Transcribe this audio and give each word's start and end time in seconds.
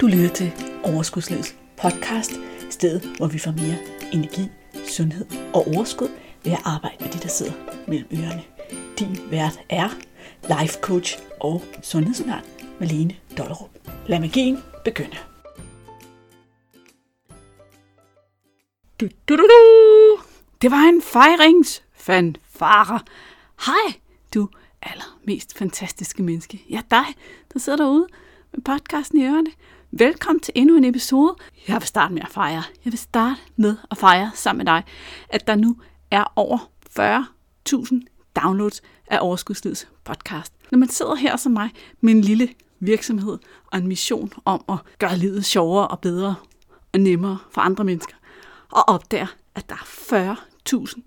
Du 0.00 0.06
lytter 0.06 0.28
til 0.28 0.52
Overskudslivets 0.84 1.56
podcast, 1.82 2.32
stedet 2.70 3.16
hvor 3.16 3.26
vi 3.26 3.38
får 3.38 3.50
mere 3.50 3.76
energi, 4.12 4.48
sundhed 4.88 5.26
og 5.54 5.66
overskud 5.66 6.08
ved 6.44 6.52
at 6.52 6.60
arbejde 6.64 6.96
med 7.00 7.08
de, 7.12 7.18
der 7.18 7.28
sidder 7.28 7.52
mellem 7.88 8.08
ørerne. 8.12 8.42
Din 8.98 9.30
vært 9.30 9.60
er 9.68 9.88
life 10.42 10.80
coach 10.80 11.18
og 11.40 11.62
sundhedsundern 11.82 12.44
Malene 12.80 13.16
Dollerup. 13.38 13.70
Lad 14.06 14.20
magien 14.20 14.58
begynde. 14.84 15.16
Du, 19.00 19.08
du, 19.28 19.36
du, 19.36 19.42
du. 19.42 20.18
Det 20.62 20.70
var 20.70 20.88
en 20.88 21.02
fejringsfanfare. 21.02 23.00
Hej, 23.66 24.00
du 24.34 24.48
allermest 24.82 25.58
fantastiske 25.58 26.22
menneske. 26.22 26.62
Ja, 26.70 26.80
dig, 26.90 27.06
der 27.52 27.58
sidder 27.58 27.78
derude 27.78 28.06
med 28.52 28.62
podcasten 28.62 29.20
i 29.20 29.24
ørerne. 29.24 29.50
Velkommen 29.90 30.40
til 30.40 30.52
endnu 30.56 30.76
en 30.76 30.84
episode. 30.84 31.34
Jeg 31.68 31.74
vil 31.74 31.86
starte 31.86 32.14
med 32.14 32.22
at 32.22 32.28
fejre. 32.28 32.62
Jeg 32.84 32.92
vil 32.92 32.98
starte 32.98 33.40
med 33.56 33.76
at 33.90 33.98
fejre 33.98 34.30
sammen 34.34 34.58
med 34.58 34.66
dig, 34.66 34.84
at 35.28 35.46
der 35.46 35.54
nu 35.54 35.76
er 36.10 36.32
over 36.36 36.58
40.000 37.00 38.32
downloads 38.42 38.82
af 39.06 39.18
Overskudslivets 39.20 39.88
podcast. 40.04 40.52
Når 40.70 40.78
man 40.78 40.88
sidder 40.88 41.14
her 41.14 41.36
som 41.36 41.52
mig 41.52 41.70
med 42.00 42.12
en 42.14 42.20
lille 42.20 42.48
virksomhed 42.80 43.38
og 43.66 43.78
en 43.78 43.86
mission 43.86 44.32
om 44.44 44.64
at 44.68 44.78
gøre 44.98 45.16
livet 45.16 45.44
sjovere 45.44 45.88
og 45.88 46.00
bedre 46.00 46.34
og 46.92 47.00
nemmere 47.00 47.38
for 47.50 47.60
andre 47.60 47.84
mennesker, 47.84 48.14
og 48.70 48.88
opdager, 48.88 49.36
at 49.54 49.68
der 49.68 49.74
er 49.74 50.36
40.000 50.74 51.00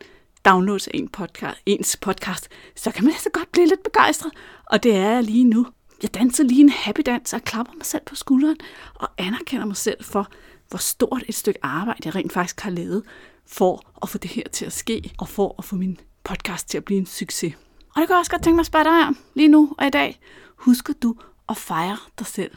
downloads 0.45 0.87
af 0.87 0.91
en 0.93 1.07
podcast, 1.07 1.59
ens 1.65 1.97
podcast, 1.97 2.49
så 2.75 2.91
kan 2.91 3.03
man 3.03 3.13
altså 3.13 3.29
godt 3.33 3.51
blive 3.51 3.67
lidt 3.67 3.83
begejstret. 3.83 4.31
Og 4.65 4.83
det 4.83 4.95
er 4.95 5.09
jeg 5.09 5.23
lige 5.23 5.43
nu. 5.43 5.67
Jeg 6.01 6.13
danser 6.13 6.43
lige 6.43 6.61
en 6.61 6.69
happy 6.69 7.01
dans 7.05 7.33
og 7.33 7.41
klapper 7.41 7.73
mig 7.73 7.85
selv 7.85 8.01
på 8.05 8.15
skulderen 8.15 8.57
og 8.95 9.09
anerkender 9.17 9.65
mig 9.65 9.77
selv 9.77 10.03
for, 10.03 10.27
hvor 10.69 10.77
stort 10.77 11.23
et 11.27 11.35
stykke 11.35 11.59
arbejde 11.63 12.01
jeg 12.05 12.15
rent 12.15 12.33
faktisk 12.33 12.59
har 12.59 12.71
lavet 12.71 13.03
for 13.47 13.81
at 14.01 14.09
få 14.09 14.17
det 14.17 14.31
her 14.31 14.43
til 14.51 14.65
at 14.65 14.73
ske, 14.73 15.13
og 15.17 15.27
for 15.27 15.55
at 15.57 15.65
få 15.65 15.75
min 15.75 15.99
podcast 16.23 16.69
til 16.69 16.77
at 16.77 16.85
blive 16.85 16.99
en 16.99 17.05
succes. 17.05 17.53
Og 17.95 18.01
det 18.01 18.07
kan 18.07 18.13
jeg 18.13 18.19
også 18.19 18.31
godt 18.31 18.43
tænke 18.43 18.55
mig 18.55 18.61
at 18.61 18.65
spørge 18.65 18.85
dig 18.85 19.07
om 19.07 19.17
lige 19.33 19.47
nu 19.47 19.75
og 19.77 19.87
i 19.87 19.89
dag. 19.89 20.19
Husker 20.55 20.93
du 20.93 21.15
at 21.49 21.57
fejre 21.57 21.97
dig 22.19 22.27
selv? 22.27 22.51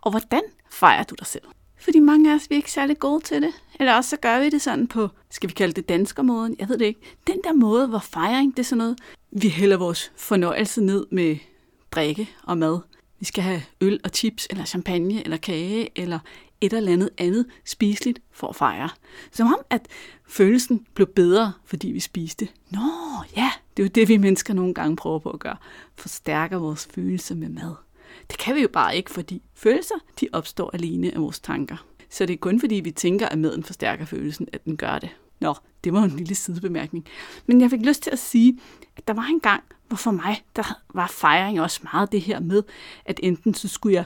Og 0.00 0.10
hvordan 0.10 0.42
fejrer 0.70 1.02
du 1.02 1.14
dig 1.18 1.26
selv? 1.26 1.44
Fordi 1.76 1.98
mange 1.98 2.30
af 2.30 2.34
os 2.34 2.50
vi 2.50 2.54
er 2.54 2.56
ikke 2.56 2.72
særlig 2.72 2.98
gode 2.98 3.24
til 3.24 3.42
det. 3.42 3.52
Eller 3.80 3.94
også 3.94 4.10
så 4.10 4.16
gør 4.16 4.40
vi 4.40 4.50
det 4.50 4.62
sådan 4.62 4.86
på, 4.86 5.08
skal 5.30 5.48
vi 5.48 5.54
kalde 5.54 5.72
det 5.72 5.88
danskermåden? 5.88 6.56
Jeg 6.58 6.68
ved 6.68 6.78
det 6.78 6.84
ikke. 6.84 7.00
Den 7.26 7.36
der 7.44 7.52
måde, 7.52 7.86
hvor 7.86 7.98
fejring, 7.98 8.56
det 8.56 8.62
er 8.62 8.64
sådan 8.64 8.78
noget, 8.78 8.98
vi 9.30 9.48
hælder 9.48 9.76
vores 9.76 10.12
fornøjelse 10.16 10.80
ned 10.80 11.06
med 11.10 11.36
drikke 11.92 12.28
og 12.42 12.58
mad. 12.58 12.80
Vi 13.18 13.24
skal 13.24 13.44
have 13.44 13.62
øl 13.80 14.00
og 14.04 14.10
chips, 14.14 14.46
eller 14.50 14.64
champagne, 14.64 15.24
eller 15.24 15.36
kage, 15.36 15.88
eller 15.98 16.18
et 16.60 16.72
eller 16.72 16.92
andet 16.92 17.10
andet 17.18 17.46
spiseligt 17.64 18.20
for 18.30 18.46
at 18.48 18.56
fejre. 18.56 18.88
Som 19.30 19.46
om, 19.46 19.58
at 19.70 19.88
følelsen 20.28 20.86
blev 20.94 21.06
bedre, 21.06 21.52
fordi 21.64 21.90
vi 21.90 22.00
spiste. 22.00 22.48
Nå, 22.70 22.80
ja, 23.36 23.50
det 23.76 23.82
er 23.82 23.86
jo 23.86 23.90
det, 23.94 24.08
vi 24.08 24.16
mennesker 24.16 24.54
nogle 24.54 24.74
gange 24.74 24.96
prøver 24.96 25.18
på 25.18 25.30
at 25.30 25.40
gøre. 25.40 25.56
Forstærker 25.96 26.56
vores 26.56 26.88
følelser 26.94 27.34
med 27.34 27.48
mad. 27.48 27.74
Det 28.30 28.38
kan 28.38 28.54
vi 28.54 28.62
jo 28.62 28.68
bare 28.68 28.96
ikke, 28.96 29.10
fordi 29.10 29.42
følelser, 29.54 29.94
de 30.20 30.28
opstår 30.32 30.70
alene 30.74 31.14
af 31.14 31.20
vores 31.20 31.40
tanker. 31.40 31.86
Så 32.10 32.26
det 32.26 32.34
er 32.34 32.38
kun 32.38 32.60
fordi, 32.60 32.74
vi 32.74 32.90
tænker, 32.90 33.28
at 33.28 33.38
maden 33.38 33.62
forstærker 33.62 34.04
følelsen, 34.04 34.48
at 34.52 34.64
den 34.64 34.76
gør 34.76 34.98
det. 34.98 35.08
Nå, 35.40 35.54
det 35.84 35.92
var 35.92 36.02
en 36.02 36.16
lille 36.16 36.34
sidebemærkning. 36.34 37.04
Men 37.46 37.60
jeg 37.60 37.70
fik 37.70 37.80
lyst 37.80 38.02
til 38.02 38.10
at 38.10 38.18
sige, 38.18 38.58
at 38.96 39.08
der 39.08 39.14
var 39.14 39.24
en 39.24 39.40
gang, 39.40 39.62
og 39.92 39.98
for 39.98 40.10
mig, 40.10 40.44
der 40.56 40.80
var 40.94 41.06
fejring 41.06 41.60
også 41.60 41.80
meget 41.92 42.12
det 42.12 42.20
her 42.20 42.40
med, 42.40 42.62
at 43.04 43.20
enten 43.22 43.54
så 43.54 43.68
skulle 43.68 43.94
jeg 43.94 44.04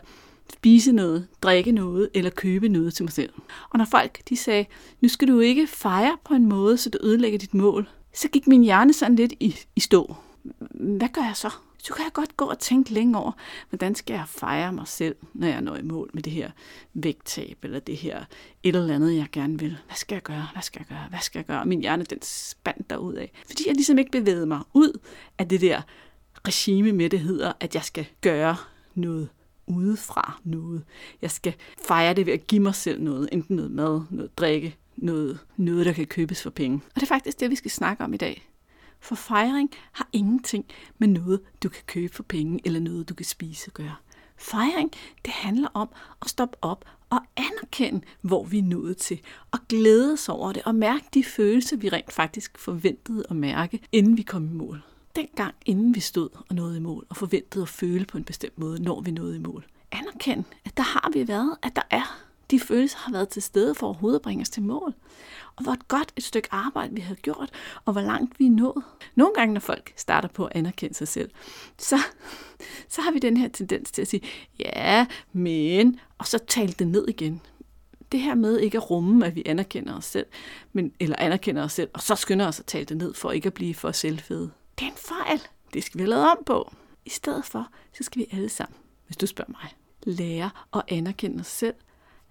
spise 0.52 0.92
noget, 0.92 1.28
drikke 1.42 1.72
noget 1.72 2.10
eller 2.14 2.30
købe 2.30 2.68
noget 2.68 2.94
til 2.94 3.04
mig 3.04 3.12
selv. 3.12 3.32
Og 3.70 3.78
når 3.78 3.84
folk 3.84 4.20
de 4.28 4.36
sagde, 4.36 4.66
nu 5.00 5.08
skal 5.08 5.28
du 5.28 5.40
ikke 5.40 5.66
fejre 5.66 6.16
på 6.24 6.34
en 6.34 6.46
måde, 6.46 6.76
så 6.76 6.90
du 6.90 6.98
ødelægger 7.02 7.38
dit 7.38 7.54
mål, 7.54 7.88
så 8.14 8.28
gik 8.28 8.46
min 8.46 8.62
hjerne 8.62 8.92
sådan 8.92 9.16
lidt 9.16 9.32
i, 9.40 9.56
i 9.76 9.80
stå. 9.80 10.14
Hvad 10.70 11.08
gør 11.08 11.22
jeg 11.22 11.36
så? 11.36 11.50
Så 11.86 11.94
kan 11.94 12.04
jeg 12.04 12.12
godt 12.12 12.36
gå 12.36 12.44
og 12.44 12.58
tænke 12.58 12.92
længe 12.92 13.18
over, 13.18 13.32
hvordan 13.68 13.94
skal 13.94 14.14
jeg 14.14 14.24
fejre 14.28 14.72
mig 14.72 14.88
selv, 14.88 15.16
når 15.34 15.46
jeg 15.46 15.60
når 15.60 15.76
i 15.76 15.82
mål 15.82 16.10
med 16.12 16.22
det 16.22 16.32
her 16.32 16.50
vægttab, 16.94 17.58
eller 17.62 17.78
det 17.78 17.96
her 17.96 18.24
et 18.62 18.76
eller 18.76 18.94
andet, 18.94 19.16
jeg 19.16 19.26
gerne 19.32 19.58
vil. 19.58 19.78
Hvad 19.86 19.96
skal 19.96 20.14
jeg 20.14 20.22
gøre? 20.22 20.48
Hvad 20.52 20.62
skal 20.62 20.80
jeg 20.80 20.86
gøre? 20.86 21.06
Hvad 21.08 21.18
skal 21.18 21.38
jeg 21.38 21.46
gøre? 21.46 21.66
min 21.66 21.80
hjerne, 21.80 22.04
den 22.04 22.22
spændt 22.22 22.90
derud 22.90 23.14
af. 23.14 23.32
Fordi 23.46 23.66
jeg 23.66 23.74
ligesom 23.74 23.98
ikke 23.98 24.10
bevægede 24.10 24.46
mig 24.46 24.60
ud 24.74 25.00
af 25.38 25.48
det 25.48 25.60
der 25.60 25.82
regime 26.48 26.92
med, 26.92 27.10
det 27.10 27.20
hedder, 27.20 27.52
at 27.60 27.74
jeg 27.74 27.84
skal 27.84 28.06
gøre 28.20 28.56
noget 28.94 29.28
udefra 29.66 30.40
noget. 30.44 30.84
Jeg 31.22 31.30
skal 31.30 31.54
fejre 31.86 32.14
det 32.14 32.26
ved 32.26 32.32
at 32.32 32.46
give 32.46 32.62
mig 32.62 32.74
selv 32.74 33.02
noget, 33.02 33.28
enten 33.32 33.56
noget 33.56 33.70
mad, 33.70 34.02
noget 34.10 34.38
drikke, 34.38 34.76
noget, 34.96 35.38
noget, 35.56 35.86
der 35.86 35.92
kan 35.92 36.06
købes 36.06 36.42
for 36.42 36.50
penge. 36.50 36.80
Og 36.86 36.94
det 36.94 37.02
er 37.02 37.06
faktisk 37.06 37.40
det, 37.40 37.50
vi 37.50 37.56
skal 37.56 37.70
snakke 37.70 38.04
om 38.04 38.14
i 38.14 38.16
dag. 38.16 38.48
For 39.00 39.14
fejring 39.14 39.70
har 39.92 40.08
ingenting 40.12 40.64
med 40.98 41.08
noget, 41.08 41.40
du 41.62 41.68
kan 41.68 41.82
købe 41.86 42.14
for 42.14 42.22
penge, 42.22 42.60
eller 42.64 42.80
noget, 42.80 43.08
du 43.08 43.14
kan 43.14 43.26
spise 43.26 43.70
gøre. 43.70 43.94
Fejring, 44.36 44.90
det 45.24 45.32
handler 45.32 45.68
om 45.74 45.88
at 46.22 46.28
stoppe 46.28 46.56
op 46.62 46.84
og 47.10 47.20
anerkende, 47.36 48.00
hvor 48.20 48.44
vi 48.44 48.58
er 48.58 48.62
nået 48.62 48.96
til, 48.96 49.20
og 49.52 49.58
glæde 49.68 50.12
os 50.12 50.28
over 50.28 50.52
det, 50.52 50.62
og 50.62 50.74
mærke 50.74 51.04
de 51.14 51.24
følelser, 51.24 51.76
vi 51.76 51.88
rent 51.88 52.12
faktisk 52.12 52.58
forventede 52.58 53.24
at 53.30 53.36
mærke, 53.36 53.80
inden 53.92 54.16
vi 54.16 54.22
kom 54.22 54.44
i 54.44 54.52
mål. 54.52 54.82
Dengang, 55.16 55.54
inden 55.66 55.94
vi 55.94 56.00
stod 56.00 56.28
og 56.48 56.54
nåede 56.54 56.76
i 56.76 56.80
mål, 56.80 57.06
og 57.08 57.16
forventede 57.16 57.62
at 57.62 57.68
føle 57.68 58.04
på 58.04 58.18
en 58.18 58.24
bestemt 58.24 58.58
måde, 58.58 58.82
når 58.82 59.00
vi 59.00 59.10
nåede 59.10 59.36
i 59.36 59.40
mål. 59.40 59.66
Anerkend, 59.92 60.44
at 60.64 60.76
der 60.76 60.82
har 60.82 61.10
vi 61.12 61.28
været, 61.28 61.56
at 61.62 61.76
der 61.76 61.82
er 61.90 62.26
de 62.50 62.60
følelser 62.60 62.98
har 62.98 63.12
været 63.12 63.28
til 63.28 63.42
stede 63.42 63.74
for 63.74 63.86
overhovedet 63.86 64.18
at 64.18 64.22
bringe 64.22 64.42
os 64.42 64.50
til 64.50 64.62
mål. 64.62 64.94
Og 65.56 65.62
hvor 65.62 65.72
et 65.72 65.88
godt 65.88 66.12
et 66.16 66.22
stykke 66.22 66.48
arbejde 66.50 66.94
vi 66.94 67.00
har 67.00 67.14
gjort, 67.14 67.50
og 67.84 67.92
hvor 67.92 68.02
langt 68.02 68.38
vi 68.40 68.46
er 68.46 68.50
nået. 68.50 68.84
Nogle 69.14 69.34
gange, 69.34 69.54
når 69.54 69.60
folk 69.60 69.92
starter 69.96 70.28
på 70.28 70.44
at 70.44 70.56
anerkende 70.56 70.94
sig 70.94 71.08
selv, 71.08 71.30
så, 71.78 71.98
så 72.88 73.00
har 73.00 73.10
vi 73.10 73.18
den 73.18 73.36
her 73.36 73.48
tendens 73.48 73.90
til 73.90 74.02
at 74.02 74.08
sige, 74.08 74.22
ja, 74.58 75.06
men, 75.32 76.00
og 76.18 76.26
så 76.26 76.38
tale 76.38 76.72
det 76.72 76.86
ned 76.86 77.08
igen. 77.08 77.40
Det 78.12 78.20
her 78.20 78.34
med 78.34 78.58
ikke 78.58 78.78
at 78.78 78.90
rumme, 78.90 79.26
at 79.26 79.34
vi 79.34 79.42
anerkender 79.46 79.96
os 79.96 80.04
selv, 80.04 80.26
men, 80.72 80.92
eller 81.00 81.16
anerkender 81.18 81.64
os 81.64 81.72
selv, 81.72 81.90
og 81.92 82.00
så 82.00 82.14
skynder 82.14 82.46
os 82.46 82.60
at 82.60 82.66
tale 82.66 82.84
det 82.84 82.96
ned, 82.96 83.14
for 83.14 83.30
ikke 83.30 83.46
at 83.46 83.54
blive 83.54 83.74
for 83.74 83.92
selvfede. 83.92 84.50
Det 84.78 84.84
er 84.84 84.90
en 84.90 84.96
fejl. 84.96 85.42
Det 85.74 85.84
skal 85.84 85.98
vi 85.98 86.02
have 86.02 86.10
lavet 86.10 86.30
om 86.30 86.38
på. 86.46 86.72
I 87.04 87.10
stedet 87.10 87.44
for, 87.44 87.68
så 87.92 88.04
skal 88.04 88.20
vi 88.22 88.26
alle 88.32 88.48
sammen, 88.48 88.76
hvis 89.06 89.16
du 89.16 89.26
spørger 89.26 89.52
mig, 89.62 89.74
lære 90.02 90.50
at 90.74 90.82
anerkende 90.88 91.40
os 91.40 91.46
selv, 91.46 91.74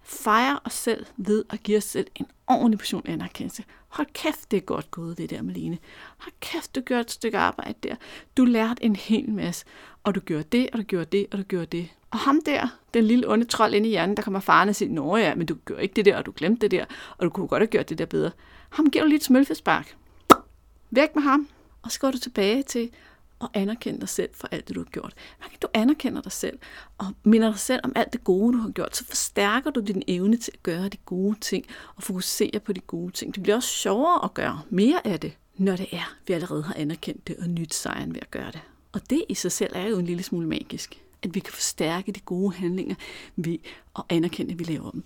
fejre 0.06 0.58
os 0.64 0.72
selv 0.72 1.06
ved 1.16 1.44
at 1.50 1.62
give 1.62 1.76
os 1.76 1.84
selv 1.84 2.06
en 2.14 2.26
ordentlig 2.46 2.78
portion 2.78 3.02
anerkendelse. 3.06 3.64
Hold 3.88 4.06
kæft, 4.12 4.50
det 4.50 4.56
er 4.56 4.60
godt 4.60 4.90
gået, 4.90 5.18
det 5.18 5.30
der, 5.30 5.42
Malene. 5.42 5.78
Hold 6.18 6.32
kæft, 6.40 6.74
du 6.74 6.80
gjorde 6.80 7.00
et 7.00 7.10
stykke 7.10 7.38
arbejde 7.38 7.74
der. 7.82 7.94
Du 8.36 8.44
lærte 8.44 8.84
en 8.84 8.96
hel 8.96 9.30
masse, 9.30 9.64
og 10.04 10.14
du 10.14 10.20
gjorde 10.20 10.44
det, 10.52 10.68
og 10.72 10.78
du 10.78 10.82
gjorde 10.82 11.04
det, 11.04 11.26
og 11.32 11.38
du 11.38 11.42
gjorde 11.42 11.66
det. 11.66 11.88
Og 12.10 12.18
ham 12.18 12.40
der, 12.46 12.68
den 12.94 13.04
lille 13.04 13.28
onde 13.28 13.44
trold 13.44 13.74
inde 13.74 13.88
i 13.88 13.90
hjernen, 13.90 14.16
der 14.16 14.22
kommer 14.22 14.40
faren 14.40 14.68
og 14.68 14.74
siger, 14.74 14.92
Nå 14.92 15.16
ja, 15.16 15.34
men 15.34 15.46
du 15.46 15.56
gør 15.64 15.78
ikke 15.78 15.94
det 15.94 16.04
der, 16.04 16.16
og 16.16 16.26
du 16.26 16.32
glemte 16.36 16.60
det 16.60 16.70
der, 16.70 16.84
og 17.18 17.24
du 17.24 17.30
kunne 17.30 17.48
godt 17.48 17.60
have 17.60 17.66
gjort 17.66 17.88
det 17.88 17.98
der 17.98 18.06
bedre. 18.06 18.30
Ham 18.70 18.90
giver 18.90 19.04
du 19.04 19.08
lige 19.08 19.16
et 19.16 19.24
smølfespark. 19.24 19.96
Væk 20.90 21.14
med 21.14 21.22
ham. 21.22 21.48
Og 21.82 21.92
så 21.92 22.00
går 22.00 22.10
du 22.10 22.18
tilbage 22.18 22.62
til 22.62 22.90
og 23.38 23.50
anerkende 23.54 24.00
dig 24.00 24.08
selv 24.08 24.30
for 24.34 24.48
alt 24.50 24.68
det, 24.68 24.74
du 24.74 24.80
har 24.80 24.90
gjort. 24.90 25.14
Når 25.40 25.48
du 25.62 25.68
anerkender 25.74 26.20
dig 26.22 26.32
selv 26.32 26.58
og 26.98 27.06
minder 27.24 27.50
dig 27.50 27.58
selv 27.58 27.80
om 27.84 27.92
alt 27.94 28.12
det 28.12 28.24
gode, 28.24 28.52
du 28.52 28.58
har 28.58 28.70
gjort, 28.70 28.96
så 28.96 29.04
forstærker 29.04 29.70
du 29.70 29.80
din 29.80 30.02
evne 30.08 30.36
til 30.36 30.52
at 30.54 30.62
gøre 30.62 30.88
de 30.88 30.96
gode 30.96 31.36
ting 31.40 31.66
og 31.96 32.02
fokusere 32.02 32.60
på 32.60 32.72
de 32.72 32.80
gode 32.80 33.12
ting. 33.12 33.34
Det 33.34 33.42
bliver 33.42 33.56
også 33.56 33.68
sjovere 33.68 34.24
at 34.24 34.34
gøre 34.34 34.62
mere 34.70 35.06
af 35.06 35.20
det, 35.20 35.36
når 35.56 35.76
det 35.76 35.86
er, 35.92 36.14
vi 36.26 36.32
allerede 36.32 36.62
har 36.62 36.74
anerkendt 36.74 37.28
det 37.28 37.36
og 37.36 37.48
nyt 37.48 37.74
sejren 37.74 38.14
ved 38.14 38.20
at 38.22 38.30
gøre 38.30 38.50
det. 38.52 38.60
Og 38.92 39.10
det 39.10 39.24
i 39.28 39.34
sig 39.34 39.52
selv 39.52 39.72
er 39.74 39.88
jo 39.88 39.98
en 39.98 40.06
lille 40.06 40.22
smule 40.22 40.46
magisk, 40.46 41.02
at 41.22 41.34
vi 41.34 41.40
kan 41.40 41.52
forstærke 41.52 42.12
de 42.12 42.20
gode 42.20 42.54
handlinger 42.54 42.94
ved 43.36 43.58
at 43.98 44.04
anerkende, 44.08 44.52
at 44.52 44.58
vi 44.58 44.64
laver 44.64 44.90
dem. 44.90 45.04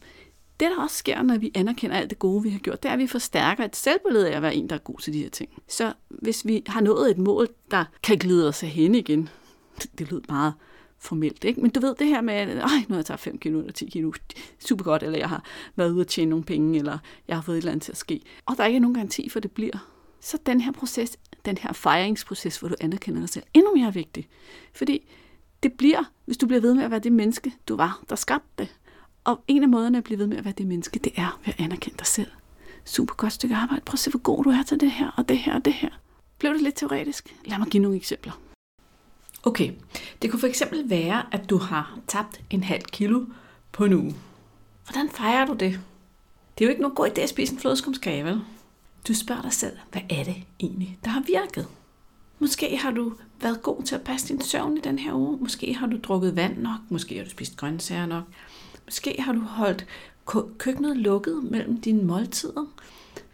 Det, 0.61 0.71
der 0.71 0.83
også 0.83 0.97
sker, 0.97 1.23
når 1.23 1.39
vi 1.39 1.51
anerkender 1.55 1.97
alt 1.97 2.11
det 2.11 2.19
gode, 2.19 2.43
vi 2.43 2.51
har 2.51 2.59
gjort, 2.59 2.83
det 2.83 2.89
er, 2.89 2.93
at 2.93 2.99
vi 2.99 3.07
forstærker 3.07 3.65
et 3.65 3.77
selvbillede 3.77 4.31
af 4.31 4.37
at 4.37 4.43
være 4.43 4.55
en, 4.55 4.69
der 4.69 4.75
er 4.75 4.79
god 4.79 4.99
til 4.99 5.13
de 5.13 5.23
her 5.23 5.31
ting. 5.31 5.51
Så 5.69 5.93
hvis 6.09 6.47
vi 6.47 6.63
har 6.67 6.81
nået 6.81 7.11
et 7.11 7.19
mål, 7.19 7.49
der 7.71 7.85
kan 8.03 8.19
glide 8.19 8.49
os 8.49 8.61
hen 8.61 8.95
igen, 8.95 9.29
det 9.99 10.11
lyder 10.11 10.23
meget 10.29 10.55
formelt, 10.99 11.45
ikke? 11.45 11.61
Men 11.61 11.71
du 11.71 11.81
ved 11.81 11.95
det 11.95 12.07
her 12.07 12.21
med, 12.21 12.35
at 12.35 12.49
nu 12.49 12.63
har 12.89 12.97
jeg 12.97 13.07
taget 13.07 13.21
5 13.21 13.39
kilo 13.39 13.59
eller 13.59 13.73
10 13.73 13.87
kilo, 13.87 14.13
super 14.59 14.85
godt, 14.85 15.03
eller 15.03 15.19
jeg 15.19 15.29
har 15.29 15.45
været 15.77 15.93
ude 15.93 16.01
at 16.01 16.07
tjene 16.07 16.31
nogle 16.31 16.45
penge, 16.45 16.79
eller 16.79 16.99
jeg 17.29 17.37
har 17.37 17.43
fået 17.43 17.57
et 17.57 17.59
eller 17.59 17.73
andet 17.73 17.83
til 17.83 17.93
at 17.93 17.99
ske. 17.99 18.21
Og 18.47 18.57
der 18.57 18.63
er 18.63 18.67
ikke 18.67 18.81
nogen 18.81 18.95
garanti 18.95 19.29
for, 19.29 19.39
at 19.39 19.43
det 19.43 19.53
bliver. 19.53 19.79
Så 20.21 20.39
den 20.47 20.61
her 20.61 20.73
proces, 20.73 21.17
den 21.45 21.59
her 21.59 21.73
fejringsproces, 21.73 22.59
hvor 22.59 22.69
du 22.69 22.75
anerkender 22.81 23.21
dig 23.21 23.29
selv, 23.29 23.45
endnu 23.55 23.75
mere 23.75 23.95
vigtig. 23.95 24.29
Fordi 24.73 25.09
det 25.63 25.73
bliver, 25.73 26.13
hvis 26.25 26.37
du 26.37 26.47
bliver 26.47 26.61
ved 26.61 26.75
med 26.75 26.85
at 26.85 26.91
være 26.91 27.01
det 27.01 27.13
menneske, 27.13 27.53
du 27.69 27.77
var, 27.77 28.03
der 28.09 28.17
skabte 28.17 28.49
det, 28.59 28.69
og 29.25 29.45
en 29.49 29.63
af 29.63 29.69
måderne 29.69 29.99
at 29.99 30.05
blive 30.05 30.19
ved 30.19 30.27
med 30.27 30.37
at 30.37 30.45
være 30.45 30.55
det 30.59 30.67
menneske, 30.67 30.99
det 30.99 31.13
er 31.17 31.41
ved 31.45 31.55
at 31.59 31.65
anerkende 31.65 31.99
dig 31.99 32.07
selv. 32.07 32.31
Super 32.85 33.15
godt 33.15 33.33
stykke 33.33 33.57
arbejde. 33.57 33.83
Prøv 33.85 33.95
at 33.95 33.99
se, 33.99 34.11
hvor 34.11 34.21
god 34.21 34.45
du 34.45 34.51
er 34.51 34.63
til 34.63 34.81
det 34.81 34.91
her, 34.91 35.11
og 35.17 35.29
det 35.29 35.39
her, 35.39 35.55
og 35.55 35.65
det 35.65 35.73
her. 35.73 35.91
Blev 36.39 36.53
det 36.53 36.63
lidt 36.63 36.75
teoretisk? 36.75 37.37
Lad 37.45 37.59
mig 37.59 37.69
give 37.69 37.83
nogle 37.83 37.97
eksempler. 37.97 38.41
Okay, 39.43 39.73
det 40.23 40.31
kunne 40.31 40.41
for 40.41 40.47
eksempel 40.47 40.91
være, 40.91 41.23
at 41.33 41.51
du 41.51 41.59
har 41.59 41.99
tabt 42.07 42.41
en 42.51 42.63
halv 42.63 42.83
kilo 42.83 43.25
på 43.73 43.85
en 43.85 43.93
uge. 43.93 44.15
Hvordan 44.85 45.11
fejrer 45.11 45.47
du 45.47 45.53
det? 45.53 45.81
Det 46.59 46.65
er 46.65 46.67
jo 46.67 46.71
ikke 46.71 46.83
nogen 46.83 46.97
god 46.97 47.09
idé 47.09 47.21
at 47.21 47.29
spise 47.29 47.53
en 47.53 47.59
flødeskumskage, 47.59 48.25
vel? 48.25 48.41
Du 49.09 49.15
spørger 49.15 49.43
dig 49.43 49.53
selv, 49.53 49.77
hvad 49.93 50.03
er 50.11 50.25
det 50.25 50.37
egentlig, 50.61 50.99
der 51.05 51.11
har 51.11 51.21
virket? 51.21 51.69
Måske 52.39 52.77
har 52.77 52.91
du 52.91 53.13
været 53.41 53.63
god 53.63 53.83
til 53.83 53.95
at 53.95 54.03
passe 54.03 54.29
din 54.29 54.41
søvn 54.41 54.77
i 54.77 54.81
den 54.81 54.99
her 54.99 55.15
uge. 55.15 55.39
Måske 55.41 55.75
har 55.75 55.87
du 55.87 55.99
drukket 56.03 56.37
vand 56.37 56.59
nok. 56.59 56.79
Måske 56.89 57.17
har 57.17 57.25
du 57.25 57.31
spist 57.31 57.57
grøntsager 57.57 58.07
nok. 58.07 58.25
Måske 58.91 59.17
har 59.19 59.33
du 59.33 59.41
holdt 59.41 59.87
køkkenet 60.59 60.97
lukket 60.97 61.45
mellem 61.45 61.81
dine 61.81 62.03
måltider. 62.03 62.67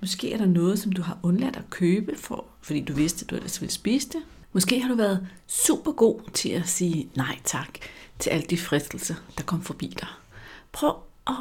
Måske 0.01 0.33
er 0.33 0.37
der 0.37 0.47
noget, 0.47 0.79
som 0.79 0.93
du 0.93 1.03
har 1.03 1.19
undladt 1.23 1.57
at 1.57 1.71
købe, 1.71 2.17
for, 2.17 2.45
fordi 2.61 2.81
du 2.81 2.93
vidste, 2.93 3.25
at 3.25 3.31
du 3.31 3.35
ellers 3.35 3.61
ville 3.61 3.73
spise 3.73 4.09
det. 4.09 4.23
Måske 4.53 4.81
har 4.81 4.89
du 4.89 4.95
været 4.95 5.29
super 5.47 5.93
god 5.93 6.21
til 6.33 6.49
at 6.49 6.69
sige 6.69 7.09
nej 7.15 7.39
tak 7.45 7.79
til 8.19 8.31
alle 8.31 8.47
de 8.51 8.59
fristelser, 8.59 9.15
der 9.39 9.45
kom 9.45 9.63
forbi 9.63 9.87
dig. 9.87 10.09
Prøv 10.73 10.95
at 11.27 11.35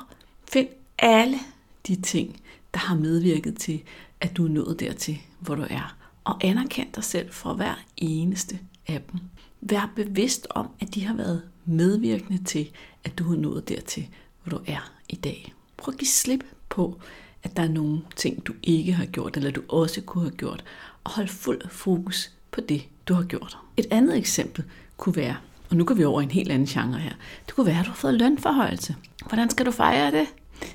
finde 0.51 0.69
alle 0.99 1.39
de 1.87 2.01
ting, 2.01 2.41
der 2.73 2.79
har 2.79 2.95
medvirket 2.95 3.57
til, 3.57 3.83
at 4.21 4.37
du 4.37 4.45
er 4.45 4.49
nået 4.49 4.79
dertil, 4.79 5.17
hvor 5.39 5.55
du 5.55 5.65
er. 5.69 5.95
Og 6.23 6.37
anerkend 6.41 6.87
dig 6.95 7.03
selv 7.03 7.31
for 7.31 7.53
hver 7.53 7.75
eneste 7.97 8.59
af 8.87 9.01
dem. 9.11 9.19
Vær 9.61 9.91
bevidst 9.95 10.47
om, 10.49 10.69
at 10.79 10.95
de 10.95 11.05
har 11.05 11.15
været 11.15 11.41
medvirkende 11.65 12.43
til, 12.43 12.69
at 13.03 13.17
du 13.17 13.33
er 13.33 13.37
nået 13.37 13.69
dertil, 13.69 14.07
hvor 14.43 14.57
du 14.57 14.63
er 14.67 14.91
i 15.09 15.15
dag. 15.15 15.53
Prøv 15.77 15.93
at 15.93 15.99
give 15.99 16.07
slip 16.07 16.43
på, 16.69 16.99
at 17.43 17.57
der 17.57 17.63
er 17.63 17.67
nogle 17.67 18.01
ting, 18.15 18.45
du 18.45 18.53
ikke 18.63 18.93
har 18.93 19.05
gjort, 19.05 19.37
eller 19.37 19.51
du 19.51 19.61
også 19.69 20.01
kunne 20.01 20.23
have 20.23 20.35
gjort, 20.37 20.63
og 21.03 21.11
hold 21.11 21.27
fuld 21.27 21.61
fokus 21.69 22.31
på 22.51 22.61
det, 22.61 22.85
du 23.07 23.13
har 23.13 23.23
gjort. 23.23 23.57
Et 23.77 23.85
andet 23.91 24.17
eksempel 24.17 24.63
kunne 24.97 25.15
være, 25.15 25.35
og 25.69 25.75
nu 25.75 25.83
går 25.85 25.95
vi 25.95 26.03
over 26.03 26.21
i 26.21 26.23
en 26.23 26.31
helt 26.31 26.51
anden 26.51 26.67
genre 26.67 26.99
her, 26.99 27.13
det 27.45 27.55
kunne 27.55 27.65
være, 27.65 27.79
at 27.79 27.85
du 27.85 27.89
har 27.89 27.95
fået 27.95 28.13
lønforhøjelse. 28.13 28.95
Hvordan 29.27 29.49
skal 29.49 29.65
du 29.65 29.71
fejre 29.71 30.11
det? 30.11 30.27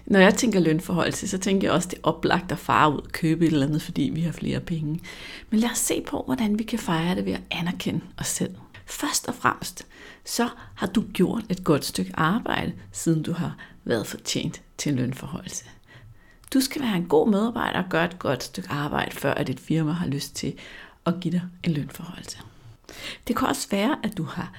Når 0.06 0.20
jeg 0.20 0.34
tænker 0.34 0.60
lønforholdelse, 0.60 1.28
så 1.28 1.38
tænker 1.38 1.68
jeg 1.68 1.72
også, 1.72 1.86
at 1.86 1.90
det 1.90 1.98
er 1.98 2.08
oplagt 2.08 2.52
at 2.52 2.58
fare 2.58 2.92
ud 2.92 2.98
og 2.98 3.08
købe 3.12 3.46
et 3.46 3.52
eller 3.52 3.66
andet, 3.66 3.82
fordi 3.82 4.10
vi 4.14 4.20
har 4.20 4.32
flere 4.32 4.60
penge. 4.60 5.00
Men 5.50 5.60
lad 5.60 5.70
os 5.70 5.78
se 5.78 6.02
på, 6.06 6.22
hvordan 6.26 6.58
vi 6.58 6.62
kan 6.62 6.78
fejre 6.78 7.14
det 7.14 7.24
ved 7.24 7.32
at 7.32 7.42
anerkende 7.50 8.00
os 8.18 8.26
selv. 8.26 8.54
Først 8.86 9.28
og 9.28 9.34
fremmest, 9.34 9.86
så 10.30 10.48
har 10.74 10.86
du 10.86 11.04
gjort 11.12 11.44
et 11.48 11.64
godt 11.64 11.84
stykke 11.84 12.12
arbejde, 12.14 12.72
siden 12.92 13.22
du 13.22 13.32
har 13.32 13.56
været 13.84 14.06
fortjent 14.06 14.62
til 14.78 14.92
en 14.92 14.96
lønforholdelse. 14.98 15.64
Du 16.54 16.60
skal 16.60 16.82
være 16.82 16.96
en 16.96 17.08
god 17.08 17.28
medarbejder 17.28 17.82
og 17.82 17.88
gøre 17.90 18.04
et 18.04 18.18
godt 18.18 18.42
stykke 18.42 18.70
arbejde, 18.70 19.10
før 19.10 19.34
at 19.34 19.48
et 19.48 19.60
firma 19.60 19.92
har 19.92 20.06
lyst 20.06 20.34
til 20.34 20.54
at 21.06 21.14
give 21.20 21.32
dig 21.32 21.42
en 21.64 21.72
lønforholdelse. 21.72 22.38
Det 23.26 23.36
kan 23.36 23.48
også 23.48 23.68
være, 23.70 23.98
at 24.02 24.16
du 24.16 24.22
har 24.22 24.52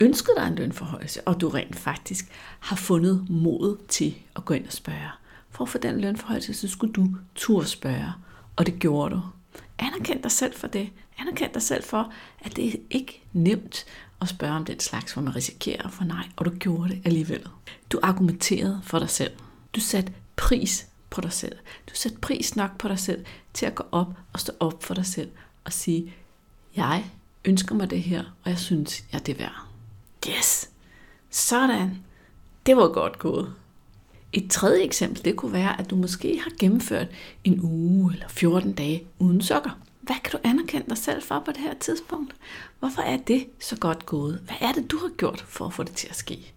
ønsket 0.00 0.34
dig 0.36 0.48
en 0.48 0.54
lønforhøjelse, 0.54 1.20
og 1.28 1.40
du 1.40 1.48
rent 1.48 1.76
faktisk 1.76 2.28
har 2.60 2.76
fundet 2.76 3.26
mod 3.30 3.76
til 3.88 4.14
at 4.36 4.44
gå 4.44 4.54
ind 4.54 4.66
og 4.66 4.72
spørge. 4.72 5.10
For 5.50 5.64
at 5.64 5.68
få 5.68 5.78
den 5.78 6.00
lønforhøjelse, 6.00 6.54
så 6.54 6.68
skulle 6.68 6.92
du 6.92 7.06
turde 7.34 7.66
spørge, 7.66 8.12
og 8.56 8.66
det 8.66 8.78
gjorde 8.78 9.14
du. 9.14 9.20
Anerkend 9.78 10.22
dig 10.22 10.30
selv 10.30 10.54
for 10.54 10.66
det. 10.66 10.90
Anerkend 11.18 11.52
dig 11.52 11.62
selv 11.62 11.84
for, 11.84 12.12
at 12.40 12.56
det 12.56 12.68
er 12.68 12.78
ikke 12.90 13.22
nemt 13.32 13.86
at 14.20 14.28
spørge 14.28 14.54
om 14.54 14.64
den 14.64 14.80
slags, 14.80 15.12
hvor 15.12 15.22
man 15.22 15.36
risikerer 15.36 15.86
at 15.86 15.92
få 15.92 16.04
nej, 16.04 16.28
og 16.36 16.44
du 16.44 16.50
gjorde 16.50 16.88
det 16.88 17.02
alligevel. 17.04 17.46
Du 17.92 18.00
argumenterede 18.02 18.80
for 18.82 18.98
dig 18.98 19.10
selv. 19.10 19.32
Du 19.74 19.80
satte 19.80 20.12
pris 20.36 20.88
på 21.10 21.20
dig 21.20 21.32
selv. 21.32 21.56
Du 21.90 21.94
satte 21.94 22.18
pris 22.18 22.56
nok 22.56 22.78
på 22.78 22.88
dig 22.88 22.98
selv 22.98 23.24
til 23.54 23.66
at 23.66 23.74
gå 23.74 23.84
op 23.92 24.06
og 24.32 24.40
stå 24.40 24.52
op 24.60 24.84
for 24.84 24.94
dig 24.94 25.06
selv 25.06 25.30
og 25.64 25.72
sige, 25.72 26.14
jeg 26.76 27.10
ønsker 27.44 27.74
mig 27.74 27.90
det 27.90 28.02
her, 28.02 28.24
og 28.44 28.50
jeg 28.50 28.58
synes, 28.58 29.04
jeg 29.12 29.26
det 29.26 29.38
værd. 29.38 29.66
Yes! 30.28 30.70
Sådan! 31.30 32.04
Det 32.66 32.76
var 32.76 32.88
godt 32.88 33.18
gået. 33.18 33.54
Et 34.32 34.50
tredje 34.50 34.82
eksempel, 34.82 35.24
det 35.24 35.36
kunne 35.36 35.52
være, 35.52 35.80
at 35.80 35.90
du 35.90 35.96
måske 35.96 36.40
har 36.42 36.50
gennemført 36.60 37.08
en 37.44 37.60
uge 37.62 38.12
eller 38.12 38.28
14 38.28 38.72
dage 38.72 39.06
uden 39.18 39.42
sukker. 39.42 39.70
Hvad 40.08 40.16
kan 40.24 40.32
du 40.32 40.38
anerkende 40.44 40.86
dig 40.88 40.98
selv 40.98 41.22
for 41.22 41.42
på 41.44 41.52
det 41.52 41.60
her 41.60 41.74
tidspunkt? 41.74 42.34
Hvorfor 42.78 43.02
er 43.02 43.16
det 43.16 43.46
så 43.60 43.76
godt 43.76 44.06
gået? 44.06 44.40
Hvad 44.44 44.56
er 44.60 44.72
det, 44.72 44.90
du 44.90 44.98
har 44.98 45.08
gjort 45.16 45.44
for 45.48 45.66
at 45.66 45.72
få 45.72 45.82
det 45.82 45.92
til 45.92 46.08
at 46.08 46.16
ske? 46.16 46.52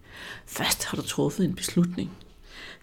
Først 0.46 0.84
har 0.84 0.96
du 0.96 1.02
truffet 1.02 1.44
en 1.44 1.54
beslutning. 1.54 2.10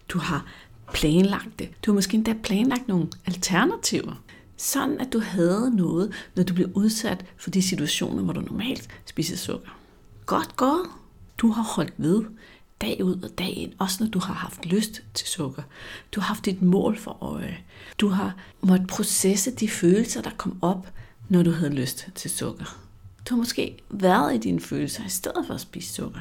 Du 0.08 0.18
har 0.18 0.46
planlagt 0.92 1.58
det. 1.58 1.70
Du 1.86 1.90
har 1.90 1.94
måske 1.94 2.14
endda 2.14 2.34
planlagt 2.42 2.88
nogle 2.88 3.08
alternativer. 3.26 4.22
Sådan 4.56 5.00
at 5.00 5.12
du 5.12 5.20
havde 5.20 5.76
noget, 5.76 6.12
når 6.34 6.42
du 6.42 6.54
blev 6.54 6.70
udsat 6.74 7.24
for 7.36 7.50
de 7.50 7.62
situationer, 7.62 8.22
hvor 8.22 8.32
du 8.32 8.40
normalt 8.40 8.88
spiser 9.06 9.36
sukker. 9.36 9.70
Godt 10.26 10.56
gået. 10.56 10.86
Du 11.38 11.50
har 11.50 11.62
holdt 11.62 11.94
ved 11.96 12.24
dag 12.80 13.04
ud 13.04 13.22
og 13.22 13.38
dag 13.38 13.56
ind, 13.56 13.72
også 13.78 14.04
når 14.04 14.10
du 14.10 14.18
har 14.18 14.34
haft 14.34 14.66
lyst 14.66 15.02
til 15.14 15.26
sukker. 15.26 15.62
Du 16.12 16.20
har 16.20 16.26
haft 16.26 16.44
dit 16.44 16.62
mål 16.62 16.98
for 16.98 17.22
øje. 17.22 17.58
Du 18.00 18.08
har 18.08 18.34
måttet 18.60 18.88
processe 18.88 19.50
de 19.50 19.68
følelser, 19.68 20.22
der 20.22 20.30
kom 20.36 20.58
op, 20.62 20.92
når 21.28 21.42
du 21.42 21.50
havde 21.50 21.74
lyst 21.74 22.08
til 22.14 22.30
sukker. 22.30 22.78
Du 23.28 23.34
har 23.34 23.36
måske 23.36 23.76
været 23.90 24.34
i 24.34 24.38
dine 24.38 24.60
følelser 24.60 25.06
i 25.06 25.08
stedet 25.08 25.46
for 25.46 25.54
at 25.54 25.60
spise 25.60 25.92
sukker. 25.92 26.20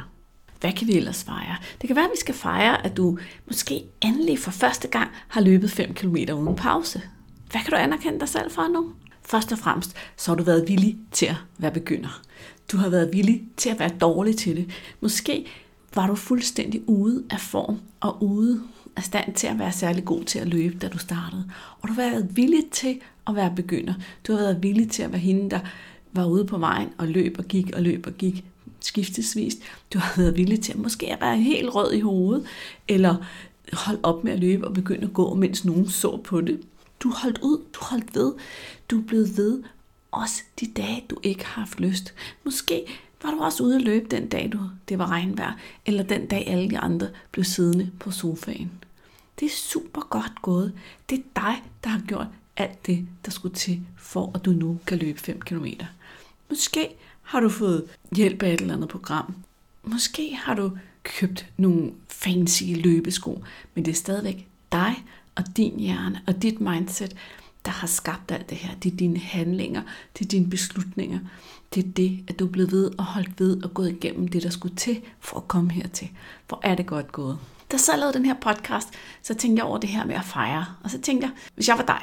Hvad 0.60 0.74
kan 0.74 0.88
vi 0.88 0.94
ellers 0.94 1.24
fejre? 1.24 1.56
Det 1.81 1.88
kan 1.88 1.96
være, 1.96 2.06
at 2.06 2.12
vi 2.12 2.20
skal 2.20 2.36
fejre, 2.36 2.86
at 2.86 2.98
du 2.98 3.18
måske 3.48 3.84
endelig 4.02 4.40
for 4.40 4.52
første 4.52 4.88
gang 4.88 5.10
har 5.28 5.42
løbet 5.42 5.72
5 5.72 5.94
km 5.94 6.16
uden 6.16 6.56
pause. 6.56 7.02
Hvad 7.52 7.62
kan 7.62 7.72
du 7.72 7.76
anerkende 7.76 8.20
dig 8.20 8.30
selv 8.30 8.52
for 8.52 8.68
nu? 8.68 8.94
Først 9.22 9.52
og 9.52 9.58
fremmest, 9.58 9.96
så 10.18 10.31
har 10.31 10.36
du 10.36 10.44
været 10.44 10.68
villig 10.68 10.98
til 11.12 11.26
at 11.26 11.36
være 11.58 11.72
begynder. 11.72 12.22
Du 12.72 12.78
har 12.78 12.90
været 12.90 13.14
villig 13.14 13.44
til 13.58 13.70
at 13.70 13.80
være 13.80 13.92
dårlig 14.02 14.38
til 14.38 14.56
det. 14.56 14.70
Måske 15.02 15.46
var 15.96 16.08
du 16.08 16.16
fuldstændig 16.16 16.90
ude 16.90 17.24
af 17.30 17.40
form 17.40 17.80
og 18.00 18.24
ude 18.24 18.62
af 18.95 19.03
stand 19.03 19.33
til 19.33 19.47
at 19.47 19.59
være 19.59 19.71
særlig 19.71 20.06
god 20.06 20.24
til 20.24 20.39
at 20.39 20.47
løbe, 20.47 20.77
da 20.77 20.88
du 20.88 20.97
startede. 20.97 21.51
Og 21.81 21.88
du 21.88 21.94
har 21.94 22.01
været 22.01 22.38
villig 22.38 22.63
til 22.71 23.00
at 23.27 23.36
være 23.36 23.53
begynder. 23.56 23.94
Du 24.27 24.33
har 24.33 24.39
været 24.39 24.63
villig 24.63 24.91
til 24.91 25.03
at 25.03 25.12
være 25.12 25.21
hende, 25.21 25.50
der 25.50 25.59
var 26.13 26.25
ude 26.25 26.45
på 26.45 26.57
vejen 26.57 26.89
og 26.97 27.07
løb 27.07 27.36
og 27.39 27.45
gik 27.45 27.71
og 27.75 27.81
løb 27.81 28.07
og 28.07 28.13
gik 28.13 28.44
skiftesvis. 28.80 29.57
Du 29.94 30.00
har 30.00 30.13
været 30.18 30.38
villig 30.38 30.62
til 30.62 30.71
at 30.71 30.80
måske 30.80 31.13
at 31.13 31.21
være 31.21 31.38
helt 31.38 31.75
rød 31.75 31.94
i 31.94 32.00
hovedet, 32.00 32.45
eller 32.88 33.15
holde 33.74 34.00
op 34.03 34.24
med 34.24 34.31
at 34.31 34.39
løbe 34.39 34.68
og 34.68 34.74
begynde 34.74 35.03
at 35.03 35.13
gå, 35.13 35.33
mens 35.33 35.65
nogen 35.65 35.89
så 35.89 36.18
på 36.18 36.42
det. 36.42 36.62
Du 37.00 37.09
holdt 37.09 37.39
ud, 37.42 37.57
du 37.74 37.80
holdt 37.81 38.15
ved, 38.15 38.33
du 38.89 39.00
er 39.00 39.03
blevet 39.03 39.38
ved, 39.38 39.63
også 40.12 40.44
de 40.59 40.65
dage, 40.65 41.06
du 41.09 41.18
ikke 41.24 41.45
har 41.45 41.62
haft 41.62 41.80
lyst. 41.80 42.13
Måske 42.44 42.85
var 43.24 43.31
du 43.31 43.39
også 43.39 43.63
ude 43.63 43.75
at 43.75 43.81
løbe 43.81 44.07
den 44.12 44.30
dag, 44.30 44.50
du, 44.54 44.60
det 44.89 45.00
var 45.00 45.12
regnvejr, 45.12 45.54
eller 45.86 46.04
den 46.04 46.27
dag 46.27 46.48
alle 46.48 46.69
de 46.69 46.80
andre 46.80 47.07
blev 47.31 47.44
siddende 47.44 47.92
på 48.00 48.12
sofaen. 48.12 48.71
Det 49.39 49.45
er 49.45 49.50
super 49.50 50.01
godt 50.10 50.42
gået. 50.42 50.73
Det 51.09 51.18
er 51.18 51.23
dig, 51.35 51.64
der 51.83 51.90
har 51.90 51.99
gjort 51.99 52.28
alt 52.57 52.85
det, 52.85 53.07
der 53.26 53.31
skulle 53.31 53.56
til, 53.56 53.81
for 53.97 54.31
at 54.35 54.45
du 54.45 54.52
nu 54.52 54.80
kan 54.88 54.97
løbe 54.97 55.19
5 55.19 55.42
km. 55.42 55.66
Måske 56.49 56.90
har 57.21 57.40
du 57.40 57.49
fået 57.49 57.85
hjælp 58.16 58.44
af 58.44 58.54
et 58.54 58.61
eller 58.61 58.73
andet 58.73 58.90
program. 58.90 59.35
Måske 59.83 60.35
har 60.35 60.54
du 60.54 60.71
købt 61.04 61.45
nogle 61.57 61.92
fancy 62.07 62.64
løbesko, 62.76 63.44
men 63.76 63.85
det 63.85 63.92
er 63.92 63.95
stadigvæk 63.95 64.47
dig 64.71 65.04
og 65.35 65.44
din 65.57 65.80
hjerne 65.80 66.21
og 66.28 66.42
dit 66.42 66.61
mindset, 66.61 67.16
der 67.66 67.71
har 67.71 67.87
skabt 67.87 68.31
alt 68.31 68.49
det 68.49 68.57
her. 68.57 68.75
Det 68.75 68.94
er 68.94 68.97
dine 68.97 69.19
handlinger, 69.19 69.81
det 70.18 70.25
er 70.25 70.30
dine 70.30 70.49
beslutninger. 70.49 71.19
Det 71.75 71.85
er 71.85 71.92
det, 71.92 72.19
at 72.28 72.39
du 72.39 72.45
er 72.45 72.51
blevet 72.51 72.71
ved 72.71 72.92
og 72.97 73.06
holdt 73.06 73.39
ved 73.39 73.63
og 73.63 73.73
gået 73.73 73.89
igennem 73.89 74.28
det, 74.28 74.44
der 74.44 74.49
skulle 74.49 74.75
til 74.75 75.01
for 75.19 75.37
at 75.37 75.47
komme 75.47 75.71
hertil. 75.71 76.09
Hvor 76.47 76.59
er 76.63 76.75
det 76.75 76.85
godt 76.85 77.11
gået. 77.11 77.39
Da 77.71 77.78
så 77.78 77.95
lavede 77.97 78.13
den 78.13 78.25
her 78.25 78.35
podcast, 78.42 78.87
så 79.21 79.33
tænkte 79.33 79.59
jeg 79.59 79.68
over 79.68 79.78
det 79.78 79.89
her 79.89 80.06
med 80.06 80.16
at 80.16 80.25
fejre. 80.25 80.66
Og 80.83 80.89
så 80.89 81.01
tænkte 81.01 81.28
jeg, 81.28 81.33
hvis 81.56 81.68
jeg 81.68 81.78
var 81.78 81.85
dig, 81.85 82.01